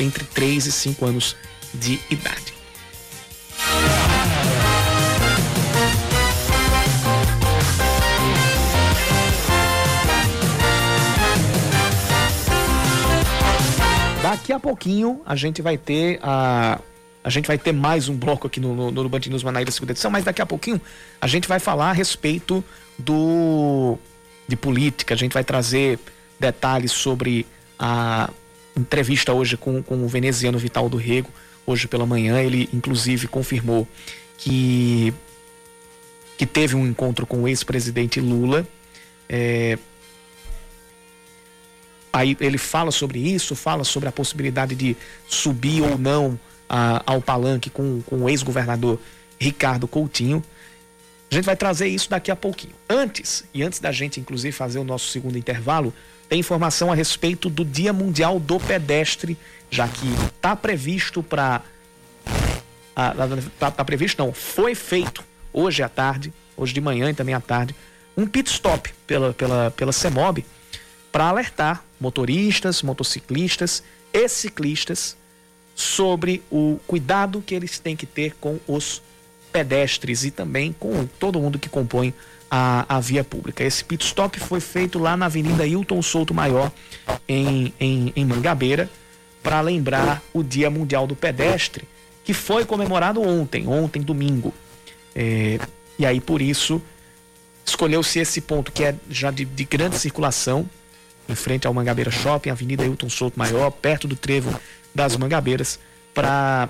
[0.00, 1.36] entre 3 e 5 anos
[1.72, 2.54] de idade.
[14.22, 16.80] Daqui a pouquinho a gente vai ter a
[17.24, 19.92] a gente vai ter mais um bloco aqui no, no, no Band News Manaíra segunda
[19.92, 20.78] edição, mas daqui a pouquinho
[21.18, 22.62] a gente vai falar a respeito
[22.98, 23.98] do
[24.46, 25.98] de política, a gente vai trazer
[26.38, 27.46] detalhes sobre
[27.78, 28.28] a
[28.76, 31.30] entrevista hoje com, com o veneziano Vital do Rego,
[31.66, 33.88] hoje pela manhã, ele inclusive confirmou
[34.36, 35.14] que
[36.36, 38.66] que teve um encontro com o ex-presidente Lula.
[39.28, 39.78] É,
[42.12, 44.94] aí ele fala sobre isso, fala sobre a possibilidade de
[45.26, 48.98] subir ou não a, ao palanque com, com o ex-governador
[49.38, 50.42] Ricardo Coutinho.
[51.30, 52.74] A gente vai trazer isso daqui a pouquinho.
[52.88, 55.92] Antes, e antes da gente inclusive fazer o nosso segundo intervalo,
[56.28, 59.36] tem informação a respeito do Dia Mundial do Pedestre,
[59.70, 61.62] já que está previsto para.
[62.90, 67.40] Está tá previsto, não, foi feito hoje à tarde, hoje de manhã e também à
[67.40, 67.74] tarde,
[68.16, 70.44] um pit stop pela, pela, pela CEMOB
[71.10, 75.16] para alertar motoristas, motociclistas e ciclistas
[75.74, 79.02] sobre o cuidado que eles têm que ter com os
[79.52, 82.14] pedestres e também com todo mundo que compõe
[82.50, 83.64] a, a via pública.
[83.64, 86.70] Esse pit stop foi feito lá na Avenida Hilton Souto Maior,
[87.28, 88.88] em, em, em Mangabeira,
[89.42, 91.84] para lembrar o Dia Mundial do Pedestre,
[92.22, 94.54] que foi comemorado ontem, ontem, domingo.
[95.14, 95.58] É,
[95.98, 96.80] e aí, por isso,
[97.64, 100.68] escolheu-se esse ponto que é já de, de grande circulação,
[101.28, 104.58] em frente ao Mangabeira Shopping, Avenida Hilton Souto Maior, perto do trevo
[104.94, 105.78] das Mangabeiras,
[106.12, 106.68] para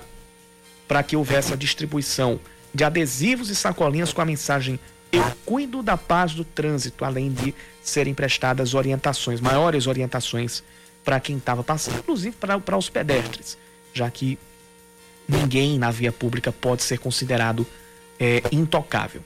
[1.05, 2.39] que houvesse a distribuição
[2.73, 4.79] de adesivos e sacolinhas com a mensagem
[5.11, 10.63] Eu cuido da paz do trânsito, além de serem prestadas orientações, maiores orientações
[11.03, 13.57] para quem estava passando, inclusive para os pedestres,
[13.93, 14.37] já que
[15.27, 17.65] ninguém na via pública pode ser considerado
[18.19, 19.21] é, intocável.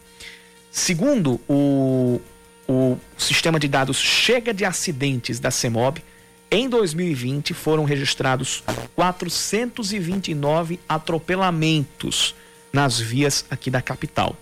[0.69, 2.21] Segundo o,
[2.69, 6.03] o sistema de dados Chega de Acidentes da CEMOB,
[6.51, 8.63] em 2020 foram registrados
[8.95, 12.35] 429 atropelamentos
[12.71, 14.35] nas vias aqui da capital.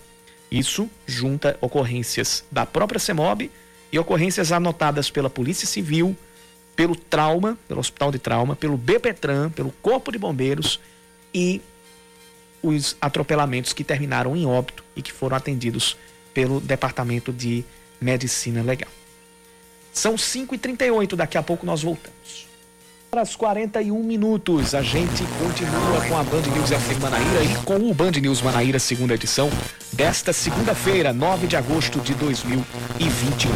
[0.52, 3.50] Isso junta ocorrências da própria CEMOB
[3.94, 6.14] e ocorrências anotadas pela Polícia Civil,
[6.76, 10.82] pelo Trauma, pelo Hospital de Trauma, pelo BPTran, pelo Corpo de Bombeiros
[11.34, 11.62] e
[12.62, 15.96] os atropelamentos que terminaram em óbito e que foram atendidos
[16.34, 17.64] pelo Departamento de
[18.00, 18.89] Medicina Legal.
[19.93, 22.48] São 5h38, daqui a pouco nós voltamos.
[23.12, 27.93] Às 41 minutos, a gente continua com a Band News FM Manaíra e com o
[27.93, 29.50] Band News Manaíra, segunda edição,
[29.93, 33.50] desta segunda-feira, 9 de agosto de 2021.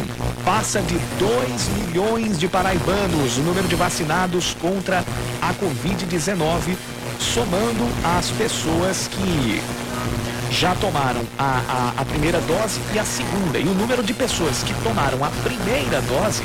[0.44, 5.04] Passa de 2 milhões de paraibanos o número de vacinados contra
[5.40, 6.74] a Covid-19,
[7.20, 7.84] somando
[8.18, 9.60] as pessoas que
[10.52, 13.58] já tomaram a, a, a primeira dose e a segunda.
[13.58, 16.42] E o número de pessoas que tomaram a primeira dose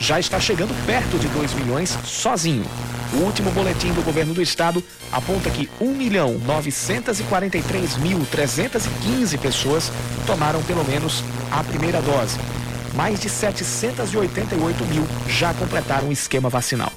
[0.00, 2.64] já está chegando perto de 2 milhões sozinho.
[3.12, 9.92] O último boletim do governo do estado aponta que 1 milhão 943 mil 315 pessoas
[10.26, 12.38] tomaram pelo menos a primeira dose.
[12.94, 16.92] Mais de 788 mil já completaram o esquema vacinal.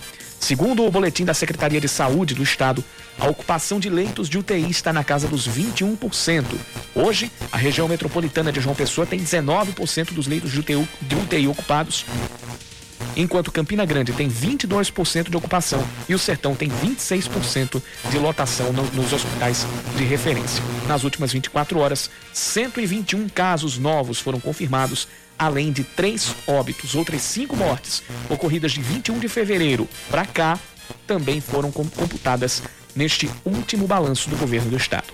[0.46, 2.84] Segundo o boletim da Secretaria de Saúde do Estado,
[3.18, 6.46] a ocupação de leitos de UTI está na casa dos 21%.
[6.94, 10.60] Hoje, a região metropolitana de João Pessoa tem 19% dos leitos de
[11.16, 12.06] UTI, ocupados,
[13.18, 17.82] enquanto Campina Grande tem 22% de ocupação e o Sertão tem 26%
[18.12, 19.66] de lotação no, nos hospitais
[19.98, 20.64] de referência.
[20.88, 25.08] Nas últimas 24 horas, 121 casos novos foram confirmados,
[25.38, 26.96] além de três óbitos.
[26.96, 30.60] Outras cinco mortes ocorridas de 21 de fevereiro para cá
[31.06, 32.64] também foram computadas
[32.96, 35.08] neste último balanço do governo do estado.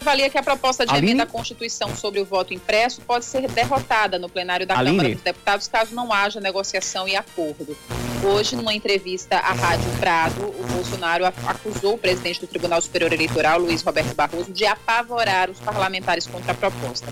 [0.00, 1.08] Avalia que a proposta de Aline?
[1.08, 4.96] emenda à Constituição sobre o voto impresso pode ser derrotada no plenário da Aline?
[4.96, 7.76] Câmara dos Deputados caso não haja negociação e acordo.
[8.22, 13.58] Hoje, numa entrevista à Rádio Prado, o Bolsonaro acusou o presidente do Tribunal Superior Eleitoral,
[13.58, 17.06] Luiz Roberto Barroso, de apavorar os parlamentares contra a proposta.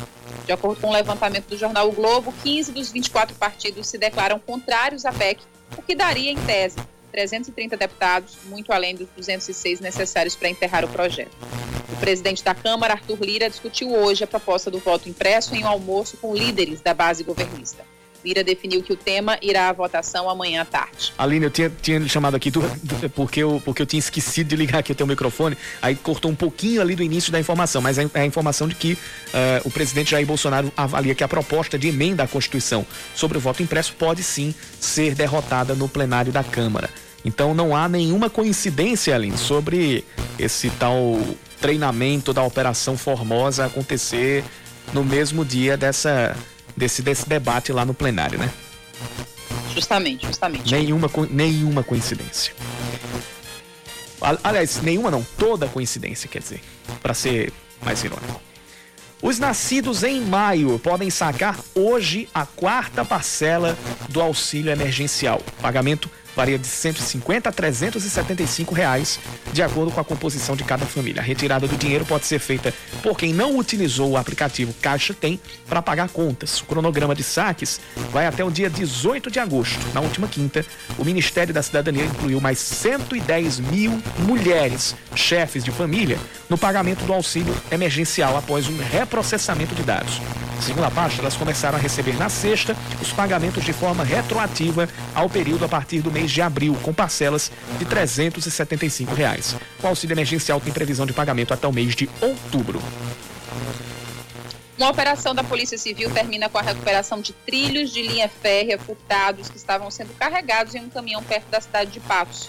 [0.45, 4.39] De acordo com o levantamento do jornal o Globo, 15 dos 24 partidos se declaram
[4.39, 5.43] contrários à PEC,
[5.77, 6.77] o que daria, em tese,
[7.11, 11.37] 330 deputados, muito além dos 206 necessários para enterrar o projeto.
[11.93, 15.69] O presidente da Câmara, Arthur Lira, discutiu hoje a proposta do voto impresso em um
[15.69, 17.85] almoço com líderes da base governista.
[18.25, 21.13] Lira definiu que o tema irá à votação amanhã à tarde.
[21.17, 22.51] Aline, eu tinha, tinha chamado aqui
[23.15, 26.35] porque, eu, porque eu tinha esquecido de ligar aqui o teu microfone, aí cortou um
[26.35, 28.99] pouquinho ali do início da informação, mas é, é a informação de que uh,
[29.65, 33.63] o presidente Jair Bolsonaro avalia que a proposta de emenda à Constituição sobre o voto
[33.63, 36.91] impresso pode sim ser derrotada no plenário da Câmara.
[37.25, 40.05] Então não há nenhuma coincidência, Aline, sobre
[40.39, 41.19] esse tal
[41.61, 44.45] treinamento da Operação Formosa acontecer
[44.93, 46.37] no mesmo dia dessa,
[46.79, 48.51] desse, desse debate lá no plenário, né?
[49.75, 50.73] Justamente, justamente.
[50.73, 52.55] Nenhuma, nenhuma coincidência.
[54.43, 56.61] Aliás, nenhuma não, toda coincidência, quer dizer,
[57.03, 57.53] para ser
[57.83, 58.41] mais irônico.
[59.21, 63.77] Os nascidos em maio podem sacar hoje a quarta parcela
[64.09, 65.43] do auxílio emergencial.
[65.61, 66.09] Pagamento
[66.39, 69.19] varia de 150 a 375 reais,
[69.53, 71.21] de acordo com a composição de cada família.
[71.21, 72.73] A retirada do dinheiro pode ser feita
[73.03, 76.61] por quem não utilizou o aplicativo Caixa Tem para pagar contas.
[76.61, 77.81] O cronograma de saques
[78.13, 79.85] vai até o dia 18 de agosto.
[79.93, 80.65] Na última quinta,
[80.97, 87.13] o Ministério da Cidadania incluiu mais 110 mil mulheres, chefes de família, no pagamento do
[87.13, 90.21] auxílio emergencial após um reprocessamento de dados.
[90.61, 95.31] Segundo a pasta, elas começaram a receber na sexta os pagamentos de forma retroativa ao
[95.31, 99.57] período a partir do mês de abril, com parcelas de 375 reais.
[99.83, 102.83] O auxílio emergencial tem previsão de pagamento até o mês de outubro.
[104.79, 109.49] Uma operação da Polícia Civil termina com a recuperação de trilhos de linha férrea furtados
[109.49, 112.49] que estavam sendo carregados em um caminhão perto da cidade de Patos.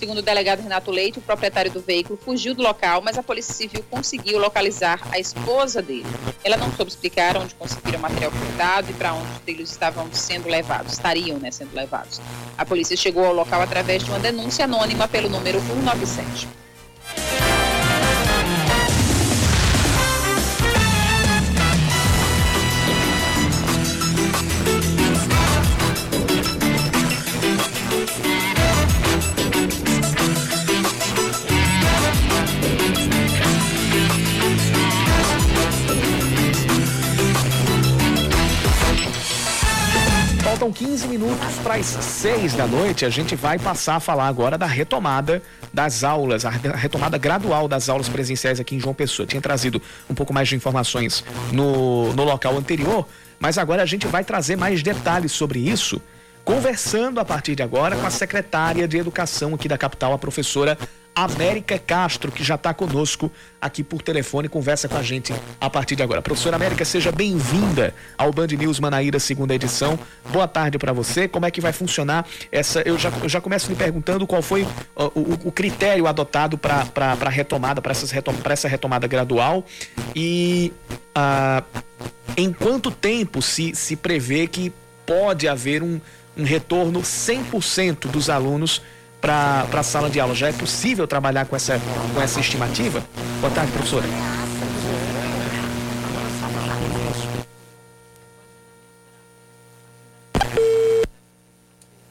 [0.00, 3.52] Segundo o delegado Renato Leite, o proprietário do veículo fugiu do local, mas a Polícia
[3.52, 6.06] Civil conseguiu localizar a esposa dele.
[6.42, 10.10] Ela não soube explicar onde conseguiram o material furtado e para onde os trilhos estavam
[10.10, 12.18] sendo levados, estariam né, sendo levados.
[12.56, 16.48] A polícia chegou ao local através de uma denúncia anônima pelo número 197.
[41.70, 43.04] Para as 6 da noite.
[43.04, 45.40] A gente vai passar a falar agora da retomada
[45.72, 49.24] das aulas, a retomada gradual das aulas presenciais aqui em João Pessoa.
[49.24, 53.06] Tinha trazido um pouco mais de informações no, no local anterior,
[53.38, 56.02] mas agora a gente vai trazer mais detalhes sobre isso
[56.44, 60.76] conversando a partir de agora com a secretária de Educação aqui da capital, a professora
[61.14, 63.30] América Castro, que já está conosco
[63.60, 66.22] aqui por telefone, conversa com a gente a partir de agora.
[66.22, 69.98] Professora América, seja bem-vinda ao Band News Manaíra, segunda edição.
[70.32, 71.28] Boa tarde para você.
[71.28, 72.80] Como é que vai funcionar essa?
[72.82, 76.86] Eu já, eu já começo me perguntando qual foi o, o, o critério adotado para
[77.20, 79.64] a retomada, para retom essa retomada gradual
[80.14, 80.72] e
[81.14, 81.62] ah,
[82.36, 84.72] em quanto tempo se, se prevê que
[85.06, 86.00] pode haver um,
[86.36, 88.82] um retorno 100% dos alunos
[89.20, 90.34] para a sala de aula.
[90.34, 91.80] Já é possível trabalhar com essa,
[92.14, 93.02] com essa estimativa?
[93.40, 94.06] Boa tarde, professora.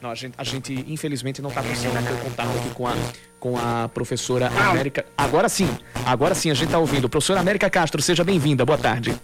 [0.00, 2.94] Não, a gente, a gente infelizmente não está conseguindo ter contato aqui com a,
[3.38, 5.04] com a professora América.
[5.16, 5.68] Agora sim,
[6.06, 7.08] agora sim a gente está ouvindo.
[7.08, 8.64] Professora América Castro, seja bem-vinda.
[8.64, 9.14] Boa tarde.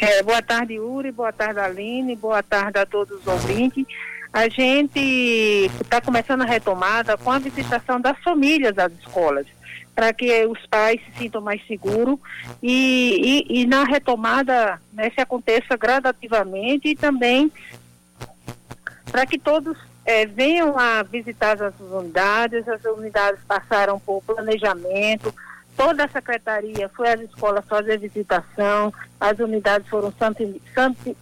[0.00, 1.12] É, boa tarde, Uri.
[1.12, 2.16] Boa tarde, Aline.
[2.16, 3.84] Boa tarde a todos os ouvintes.
[4.32, 9.46] A gente está começando a retomada com a visitação das famílias às escolas,
[9.94, 12.18] para que os pais se sintam mais seguros
[12.62, 17.50] e, e, e na retomada né, se aconteça gradativamente e também
[19.10, 25.34] para que todos é, venham a visitar as unidades, as unidades passaram por planejamento,
[25.76, 30.12] toda a secretaria foi às escolas fazer visitação, as unidades foram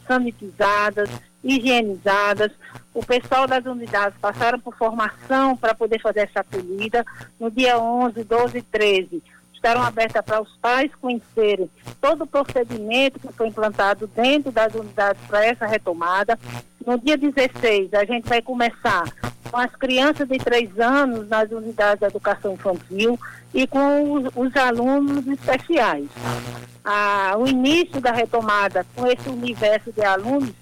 [0.07, 1.09] sanitizadas,
[1.43, 2.53] higienizadas.
[2.95, 7.05] O pessoal das unidades passaram por formação para poder fazer essa acolhida.
[7.39, 9.23] No dia 11, 12 e 13,
[9.53, 11.71] estarão abertas para os pais conhecerem
[12.01, 16.39] todo o procedimento que foi implantado dentro das unidades para essa retomada.
[16.87, 19.05] No dia 16, a gente vai começar
[19.51, 23.19] com as crianças de 3 anos nas unidades de educação infantil
[23.53, 26.09] e com os, os alunos especiais.
[26.85, 30.53] Ah, o início da retomada com esse universo de alunos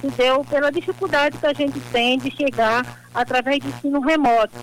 [0.00, 4.54] se deu pela dificuldade que a gente tem de chegar através de ensino remoto.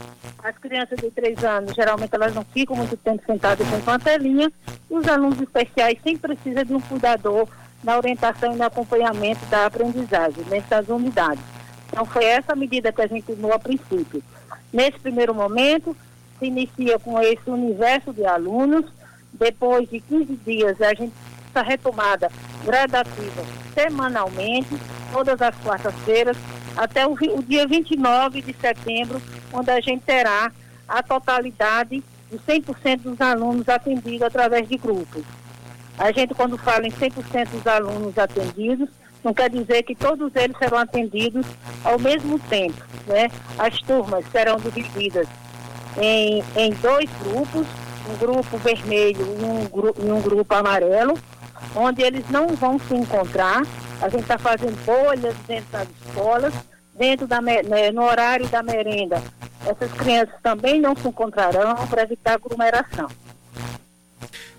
[0.43, 4.51] As crianças de 3 anos, geralmente elas não ficam muito tempo sentadas com telinha,
[4.89, 7.47] e os alunos especiais sempre precisam de um cuidador
[7.83, 11.43] na orientação e no acompanhamento da aprendizagem das unidades.
[11.87, 14.23] Então foi essa medida que a gente tomou a princípio.
[14.71, 15.95] Nesse primeiro momento,
[16.39, 18.85] se inicia com esse universo de alunos,
[19.31, 21.13] depois de 15 dias a gente
[21.53, 22.31] essa retomada
[22.65, 23.43] gradativa
[23.75, 24.75] semanalmente,
[25.13, 26.35] todas as quartas-feiras,
[26.75, 29.21] até o, o, dia 29 de setembro,
[29.53, 30.51] onde a gente terá
[30.87, 35.23] a totalidade de 100% dos alunos atendidos através de grupos.
[35.99, 38.89] A gente, quando fala em 100% dos alunos atendidos,
[39.23, 41.45] não quer dizer que todos eles serão atendidos
[41.83, 42.83] ao mesmo tempo.
[43.05, 43.29] Né?
[43.59, 45.27] As turmas serão divididas
[46.01, 47.67] em, em dois grupos,
[48.09, 51.13] um grupo vermelho e um, gru, e um grupo amarelo,
[51.75, 53.61] onde eles não vão se encontrar.
[54.03, 56.53] A gente está fazendo bolhas dentro das escolas,
[56.93, 57.61] dentro da, né,
[57.93, 59.23] no horário da merenda.
[59.65, 63.07] Essas crianças também não se encontrarão para evitar aglomeração.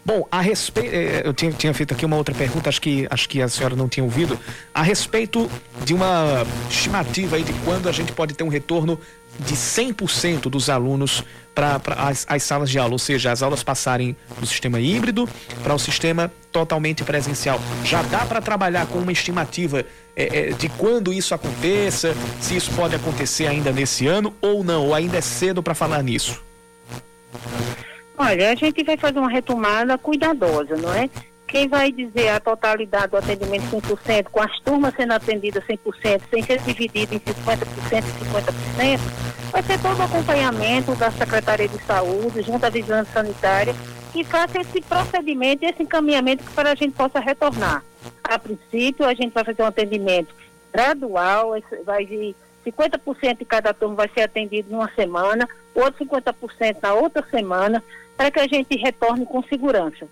[0.02, 3.28] Bom, a respeito, eh, eu tinha, tinha, feito aqui uma outra pergunta, acho que, acho
[3.28, 4.38] que a senhora não tinha ouvido,
[4.72, 5.50] a respeito
[5.84, 8.98] de uma estimativa aí de quando a gente pode ter um retorno
[9.40, 11.24] de 100% dos alunos
[11.54, 15.28] para as, as, salas de aula, ou seja, as aulas passarem do sistema híbrido
[15.62, 17.60] para o sistema totalmente presencial.
[17.84, 19.84] Já dá para trabalhar com uma estimativa
[20.16, 24.86] é, é, de quando isso aconteça, se isso pode acontecer ainda nesse ano ou não,
[24.86, 26.42] ou ainda é cedo para falar nisso?
[28.16, 31.10] Olha, a gente vai fazer uma retomada cuidadosa, não é?
[31.54, 36.42] Quem vai dizer a totalidade do atendimento 100%, com as turmas sendo atendidas 100%, sem
[36.42, 39.00] ser dividido em 50% e 50%,
[39.52, 43.72] vai ser todo o acompanhamento da Secretaria de Saúde, junto à Vigilância Sanitária,
[44.12, 47.84] que faça esse procedimento, esse encaminhamento para a gente possa retornar.
[48.24, 50.34] A princípio, a gente vai fazer um atendimento
[50.72, 51.54] gradual,
[51.86, 52.34] vai de
[52.66, 57.80] 50% de cada turma vai ser atendido numa semana, outro 50% na outra semana,
[58.16, 60.08] para que a gente retorne com segurança.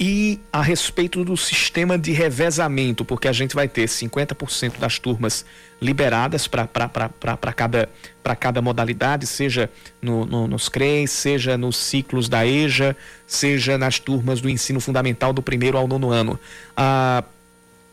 [0.00, 5.44] E a respeito do sistema de revezamento, porque a gente vai ter 50% das turmas
[5.80, 6.66] liberadas para
[7.54, 7.88] cada,
[8.38, 9.70] cada modalidade, seja
[10.00, 15.32] no, no, nos CREs, seja nos ciclos da EJA, seja nas turmas do ensino fundamental
[15.32, 16.38] do primeiro ao nono ano.
[16.76, 17.22] Ah,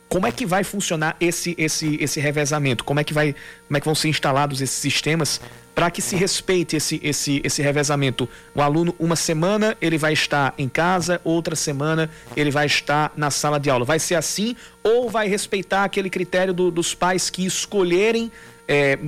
[0.10, 2.84] como é que vai funcionar esse, esse, esse revezamento?
[2.84, 3.36] Como é que vai,
[3.68, 5.40] como é que vão ser instalados esses sistemas
[5.80, 8.28] para que se respeite esse, esse, esse revezamento?
[8.54, 13.32] O aluno, uma semana, ele vai estar em casa, outra semana, ele vai estar na
[13.32, 13.86] sala de aula.
[13.86, 18.30] Vai ser assim ou vai respeitar aquele critério do, dos pais que escolherem
[18.68, 19.00] é,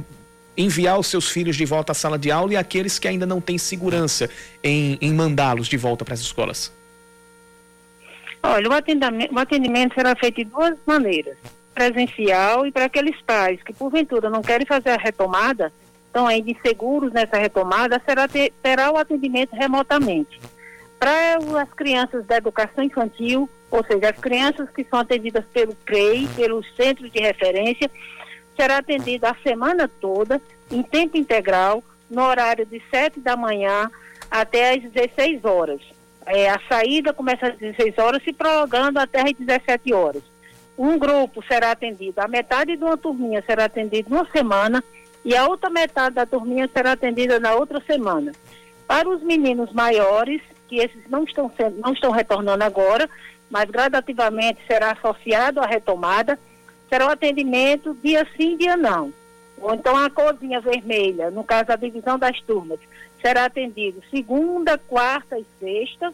[0.56, 3.42] enviar os seus filhos de volta à sala de aula e aqueles que ainda não
[3.42, 4.30] têm segurança
[4.64, 6.72] em, em mandá-los de volta para as escolas?
[8.42, 11.36] Olha, o atendimento, o atendimento será feito de duas maneiras
[11.74, 15.74] presencial e para aqueles pais que porventura não querem fazer a retomada,
[16.12, 20.40] estão ainda inseguros nessa retomada, será ter, terá o atendimento remotamente.
[21.00, 26.28] Para as crianças da educação infantil, ou seja, as crianças que são atendidas pelo CREI,
[26.36, 27.90] pelos centros de referência,
[28.56, 33.90] será atendida a semana toda, em tempo integral, no horário de 7 da manhã
[34.30, 35.82] até às 16 horas.
[36.26, 40.22] É, a saída começa às 16 horas, se prolongando até às 17 horas.
[40.78, 44.84] Um grupo será atendido, a metade de uma turminha será atendida numa semana
[45.24, 48.32] e a outra metade da turminha será atendida na outra semana.
[48.88, 53.10] Para os meninos maiores, que esses não estão, sendo, não estão retornando agora,
[53.50, 56.40] mas gradativamente será associado à retomada,
[56.90, 59.14] será o atendimento dia sim, dia não.
[59.58, 62.80] Ou então a corzinha vermelha, no caso da divisão das turmas,
[63.22, 66.14] será atendido segunda, quarta e sexta,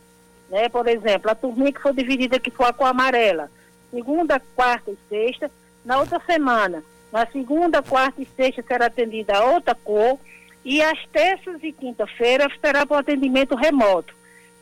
[0.50, 0.68] né?
[0.68, 3.50] Por exemplo, a turminha que for dividida que for com a amarela,
[3.90, 5.50] segunda, quarta e sexta,
[5.86, 6.84] na outra semana,
[7.18, 10.20] na segunda, quarta e sexta será atendida outra cor
[10.64, 14.14] e às terças e quinta-feira será para o atendimento remoto.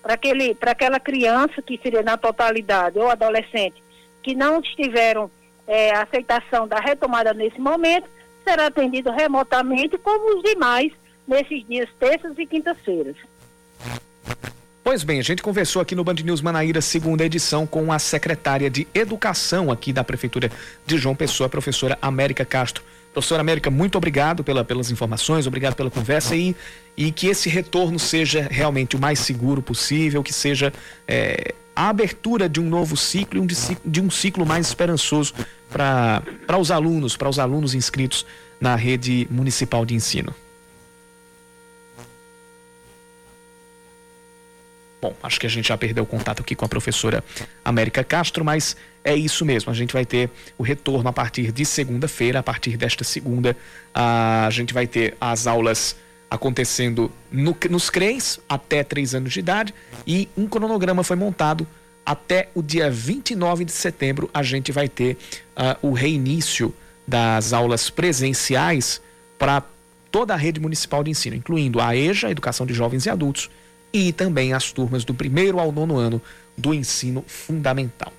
[0.02, 3.84] Para aquela criança que seria na totalidade ou adolescente
[4.24, 5.30] que não estiveram
[5.68, 8.08] é, aceitação da retomada nesse momento,
[8.46, 10.94] será atendido remotamente como os demais
[11.28, 13.18] nesses dias terças e quintas-feiras.
[14.86, 18.70] Pois bem, a gente conversou aqui no Band News Manaíra, segunda edição, com a secretária
[18.70, 20.52] de Educação aqui da Prefeitura
[20.86, 22.84] de João Pessoa, a professora América Castro.
[23.12, 26.56] Professora América, muito obrigado pela, pelas informações, obrigado pela conversa e,
[26.96, 30.72] e que esse retorno seja realmente o mais seguro possível, que seja
[31.08, 35.34] é, a abertura de um novo ciclo um de, de um ciclo mais esperançoso
[35.68, 36.22] para
[36.60, 38.24] os alunos, para os alunos inscritos
[38.62, 40.32] na rede municipal de ensino.
[45.06, 47.24] Bom, acho que a gente já perdeu o contato aqui com a professora
[47.64, 49.72] América Castro, mas é isso mesmo.
[49.72, 52.40] A gente vai ter o retorno a partir de segunda-feira.
[52.40, 53.56] A partir desta segunda,
[53.94, 55.96] a gente vai ter as aulas
[56.28, 59.76] acontecendo no, nos CREs até 3 anos de idade
[60.08, 61.68] e um cronograma foi montado
[62.04, 64.28] até o dia 29 de setembro.
[64.34, 65.18] A gente vai ter
[65.56, 66.74] uh, o reinício
[67.08, 69.00] das aulas presenciais
[69.38, 69.62] para
[70.12, 73.52] toda a rede municipal de ensino, incluindo a EJA, Educação de Jovens e Adultos,
[73.96, 76.22] e também as turmas do primeiro ao nono ano
[76.58, 78.12] do ensino fundamental.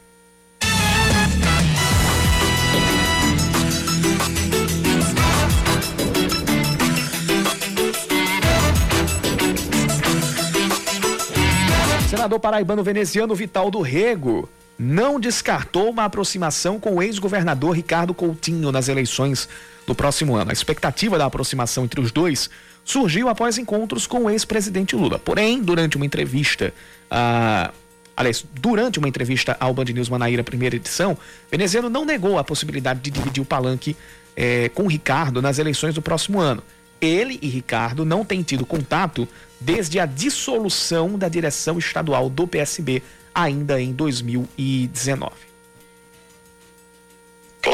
[12.08, 14.48] Senador paraibano veneziano Vital do Rego
[14.78, 19.46] não descartou uma aproximação com o ex-governador Ricardo Coutinho nas eleições
[19.86, 20.50] do próximo ano.
[20.50, 22.48] A expectativa da aproximação entre os dois
[22.86, 25.18] surgiu após encontros com o ex-presidente Lula.
[25.18, 26.72] Porém, durante uma entrevista
[27.10, 27.72] a.
[28.16, 31.18] Aliás, durante uma entrevista ao Band News Manaíra, primeira edição,
[31.50, 33.94] Veneziano não negou a possibilidade de dividir o palanque
[34.34, 36.62] eh, com Ricardo nas eleições do próximo ano.
[36.98, 39.28] Ele e Ricardo não têm tido contato
[39.60, 43.02] desde a dissolução da direção estadual do PSB,
[43.34, 45.45] ainda em 2019.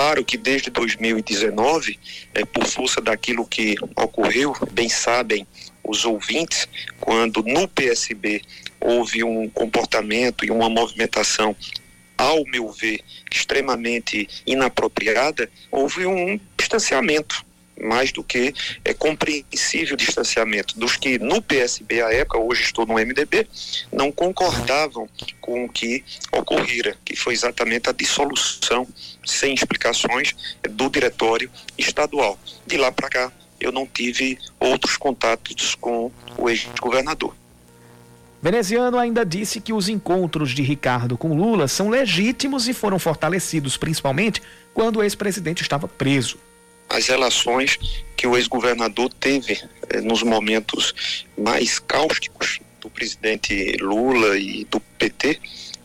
[0.03, 1.97] Claro que desde 2019,
[2.35, 5.47] é, por força daquilo que ocorreu, bem sabem
[5.85, 8.43] os ouvintes, quando no PSB
[8.81, 11.55] houve um comportamento e uma movimentação,
[12.19, 13.01] ao meu ver,
[13.31, 17.47] extremamente inapropriada, houve um distanciamento
[17.83, 18.55] mais do que
[18.85, 23.47] é compreensível distanciamento dos que no PSB à época, hoje estou no MDB,
[23.93, 25.09] não concordavam
[25.41, 28.87] com o que ocorrera, que foi exatamente a dissolução
[29.25, 30.35] sem explicações
[30.71, 32.39] do diretório estadual.
[32.67, 37.35] De lá para cá, eu não tive outros contatos com o ex-governador.
[38.41, 43.77] Veneziano ainda disse que os encontros de Ricardo com Lula são legítimos e foram fortalecidos
[43.77, 44.43] principalmente
[44.75, 46.39] quando o ex-presidente estava preso
[46.93, 47.79] as relações
[48.17, 55.41] que o ex-governador teve eh, nos momentos mais cáusticos do presidente Lula e do PT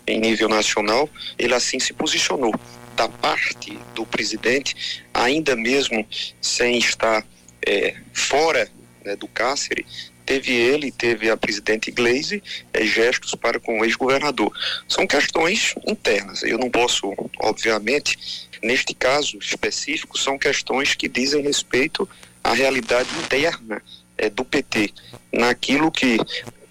[0.06, 2.54] em nível nacional, ele assim se posicionou.
[2.96, 6.06] Da parte do presidente, ainda mesmo
[6.42, 7.26] sem estar
[7.66, 8.70] eh, fora
[9.06, 9.86] né, do cárcere,
[10.28, 12.44] teve ele, teve a presidente Glaze,
[12.74, 14.52] é, gestos para com o ex-governador.
[14.88, 16.44] São questões internas.
[16.44, 22.08] Eu não posso, obviamente, neste caso específico, são questões que dizem respeito
[22.44, 23.82] à realidade interna
[24.18, 24.94] é, do PT,
[25.32, 26.18] naquilo que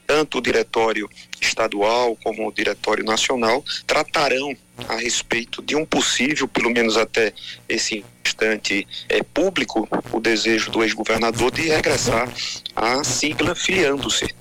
[0.07, 1.11] tanto o diretório
[1.41, 4.57] estadual como o diretório nacional tratarão
[4.89, 7.33] a respeito de um possível, pelo menos até
[7.69, 12.33] esse instante é, público, o desejo do ex-governador de regressar
[12.75, 14.35] à sigla filiando-se.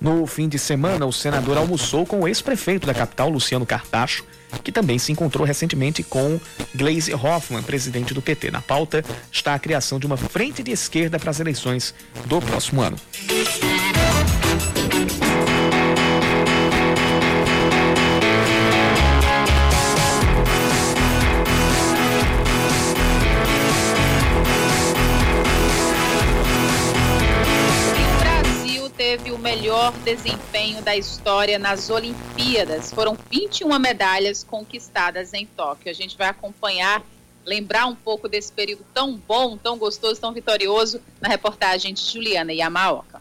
[0.00, 4.24] No fim de semana, o senador almoçou com o ex-prefeito da capital, Luciano Cartacho,
[4.62, 6.40] que também se encontrou recentemente com
[6.74, 8.50] Gleisi Hoffmann, presidente do PT.
[8.50, 11.94] Na pauta está a criação de uma frente de esquerda para as eleições
[12.26, 12.96] do próximo ano.
[29.88, 32.92] Melhor desempenho da história nas Olimpíadas.
[32.92, 35.90] Foram 21 medalhas conquistadas em Tóquio.
[35.90, 37.02] A gente vai acompanhar,
[37.44, 42.52] lembrar um pouco desse período tão bom, tão gostoso, tão vitorioso na reportagem de Juliana
[42.52, 43.20] Yamaoka.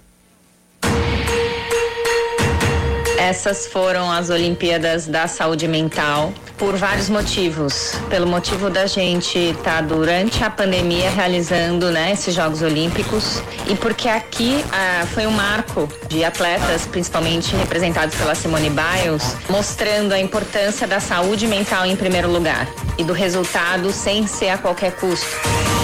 [3.17, 7.93] Essas foram as Olimpíadas da Saúde Mental por vários motivos.
[8.09, 13.75] Pelo motivo da gente estar tá durante a pandemia realizando né, esses Jogos Olímpicos e
[13.75, 20.19] porque aqui ah, foi um marco de atletas, principalmente representados pela Simone Biles, mostrando a
[20.19, 25.76] importância da saúde mental em primeiro lugar e do resultado sem ser a qualquer custo.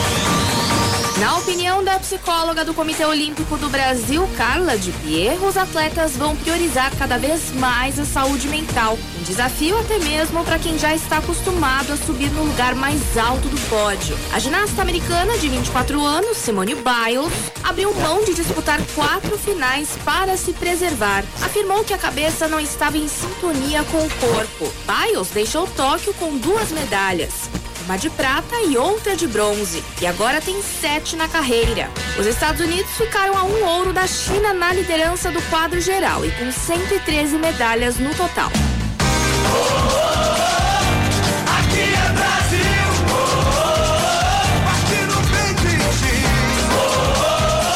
[1.24, 6.36] Na opinião da psicóloga do Comitê Olímpico do Brasil, Carla de Pierre, os atletas vão
[6.36, 9.00] priorizar cada vez mais a saúde mental.
[9.18, 13.48] Um desafio até mesmo para quem já está acostumado a subir no lugar mais alto
[13.48, 14.20] do pódio.
[14.34, 20.36] A ginasta americana de 24 anos, Simone Biles, abriu mão de disputar quatro finais para
[20.36, 21.24] se preservar.
[21.42, 24.70] Afirmou que a cabeça não estava em sintonia com o corpo.
[24.86, 30.40] Biles deixou Tóquio com duas medalhas uma de prata e outra de bronze, e agora
[30.40, 31.90] tem sete na carreira.
[32.18, 36.32] Os Estados Unidos ficaram a um ouro da China na liderança do quadro geral e
[36.32, 38.50] com 113 medalhas no total.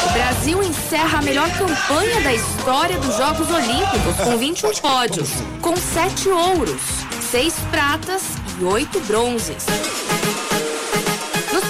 [0.06, 5.28] O Brasil encerra a melhor campanha da história dos Jogos Olímpicos com 21 pódios,
[5.60, 6.80] com sete ouros,
[7.30, 10.07] seis pratas e oito bronzes.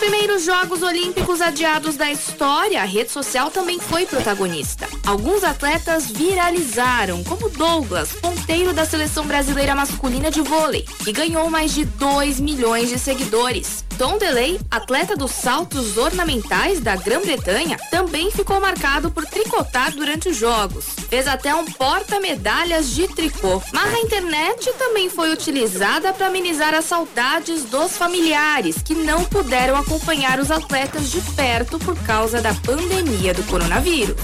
[0.08, 4.88] Primeiros Jogos Olímpicos adiados da história, a rede social também foi protagonista.
[5.06, 11.74] Alguns atletas viralizaram, como Douglas, ponteiro da seleção brasileira masculina de vôlei, que ganhou mais
[11.74, 13.84] de 2 milhões de seguidores.
[13.98, 20.36] Tom Delay, atleta dos saltos ornamentais da Grã-Bretanha, também ficou marcado por tricotar durante os
[20.36, 20.84] jogos.
[21.10, 23.60] Fez até um porta-medalhas de tricô.
[23.72, 29.74] Mas a internet também foi utilizada para amenizar as saudades dos familiares que não puderam
[29.74, 29.97] acompanhar
[30.40, 34.16] os atletas de perto por causa da pandemia do coronavírus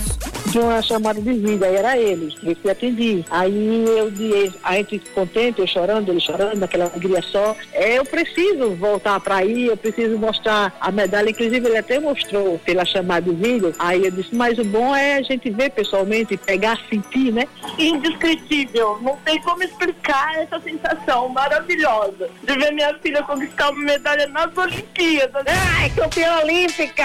[0.54, 3.24] tinha uma chamada de vida, aí era eles, eu fui atendi.
[3.28, 7.56] Aí eu disse, a gente contente, eu chorando, ele chorando, aquela alegria só.
[7.72, 12.56] É, eu preciso voltar para aí, eu preciso mostrar a medalha, inclusive ele até mostrou
[12.60, 13.74] pela chamada de vídeo.
[13.80, 17.48] Aí eu disse, mas o bom é a gente ver pessoalmente, pegar, sentir, né?
[17.76, 24.28] Indescritível, não tem como explicar essa sensação maravilhosa de ver minha filha conquistar uma medalha
[24.28, 25.44] nas Olimpíadas.
[25.64, 27.04] Ai, campeã olímpica!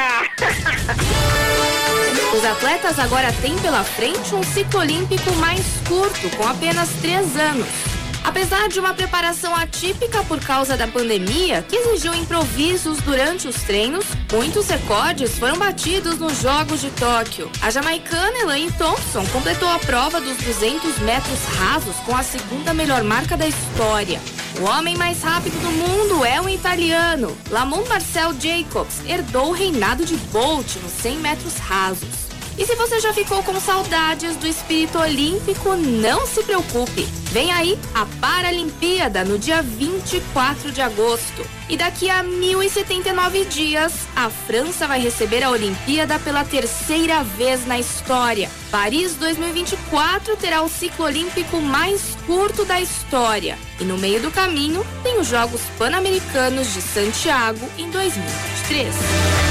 [2.35, 7.88] Os atletas agora têm pela frente um ciclo olímpico mais curto, com apenas três anos.
[8.23, 14.05] Apesar de uma preparação atípica por causa da pandemia, que exigiu improvisos durante os treinos,
[14.31, 17.49] muitos recordes foram batidos nos Jogos de Tóquio.
[17.61, 23.03] A jamaicana Elaine Thompson completou a prova dos 200 metros rasos com a segunda melhor
[23.03, 24.19] marca da história.
[24.59, 27.35] O homem mais rápido do mundo é um italiano.
[27.49, 32.18] Lamont Marcel Jacobs herdou o reinado de Bolt nos 100 metros rasos.
[32.59, 37.07] E se você já ficou com saudades do espírito olímpico, não se preocupe.
[37.31, 41.41] Vem aí a Paralimpíada no dia 24 de agosto.
[41.69, 47.79] E daqui a 1079 dias, a França vai receber a Olimpíada pela terceira vez na
[47.79, 48.51] história.
[48.69, 53.57] Paris 2024 terá o ciclo olímpico mais curto da história.
[53.79, 59.48] E no meio do caminho, tem os Jogos Pan-Americanos de Santiago em 2023.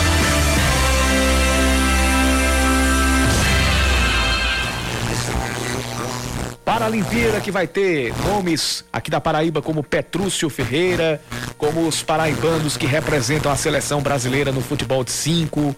[6.69, 11.19] Paralimpíada que vai ter nomes aqui da Paraíba como Petrúcio Ferreira,
[11.57, 15.75] como os paraibanos que representam a seleção brasileira no futebol de cinco.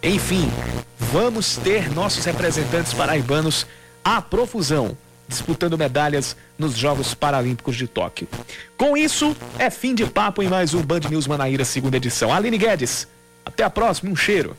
[0.00, 0.48] Enfim,
[0.96, 3.66] vamos ter nossos representantes paraibanos
[4.04, 8.28] à profusão, disputando medalhas nos Jogos Paralímpicos de Tóquio.
[8.76, 12.32] Com isso, é fim de papo em mais um Band News Manaíra, segunda edição.
[12.32, 13.08] Aline Guedes,
[13.44, 14.56] até a próxima, um cheiro.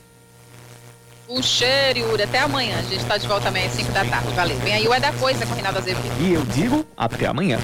[1.29, 2.23] Um cheiro, Yuri.
[2.23, 2.79] Até amanhã.
[2.79, 4.33] A gente está de volta amanhã às 5 da tarde.
[4.33, 4.57] Valeu.
[4.57, 6.11] Vem aí o É da Coisa com o Rinaldo Azevedo.
[6.19, 7.59] E eu digo até amanhã.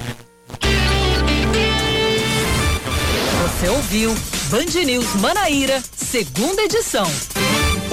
[3.42, 4.14] Você ouviu
[4.50, 7.06] Band News Manaíra, segunda edição.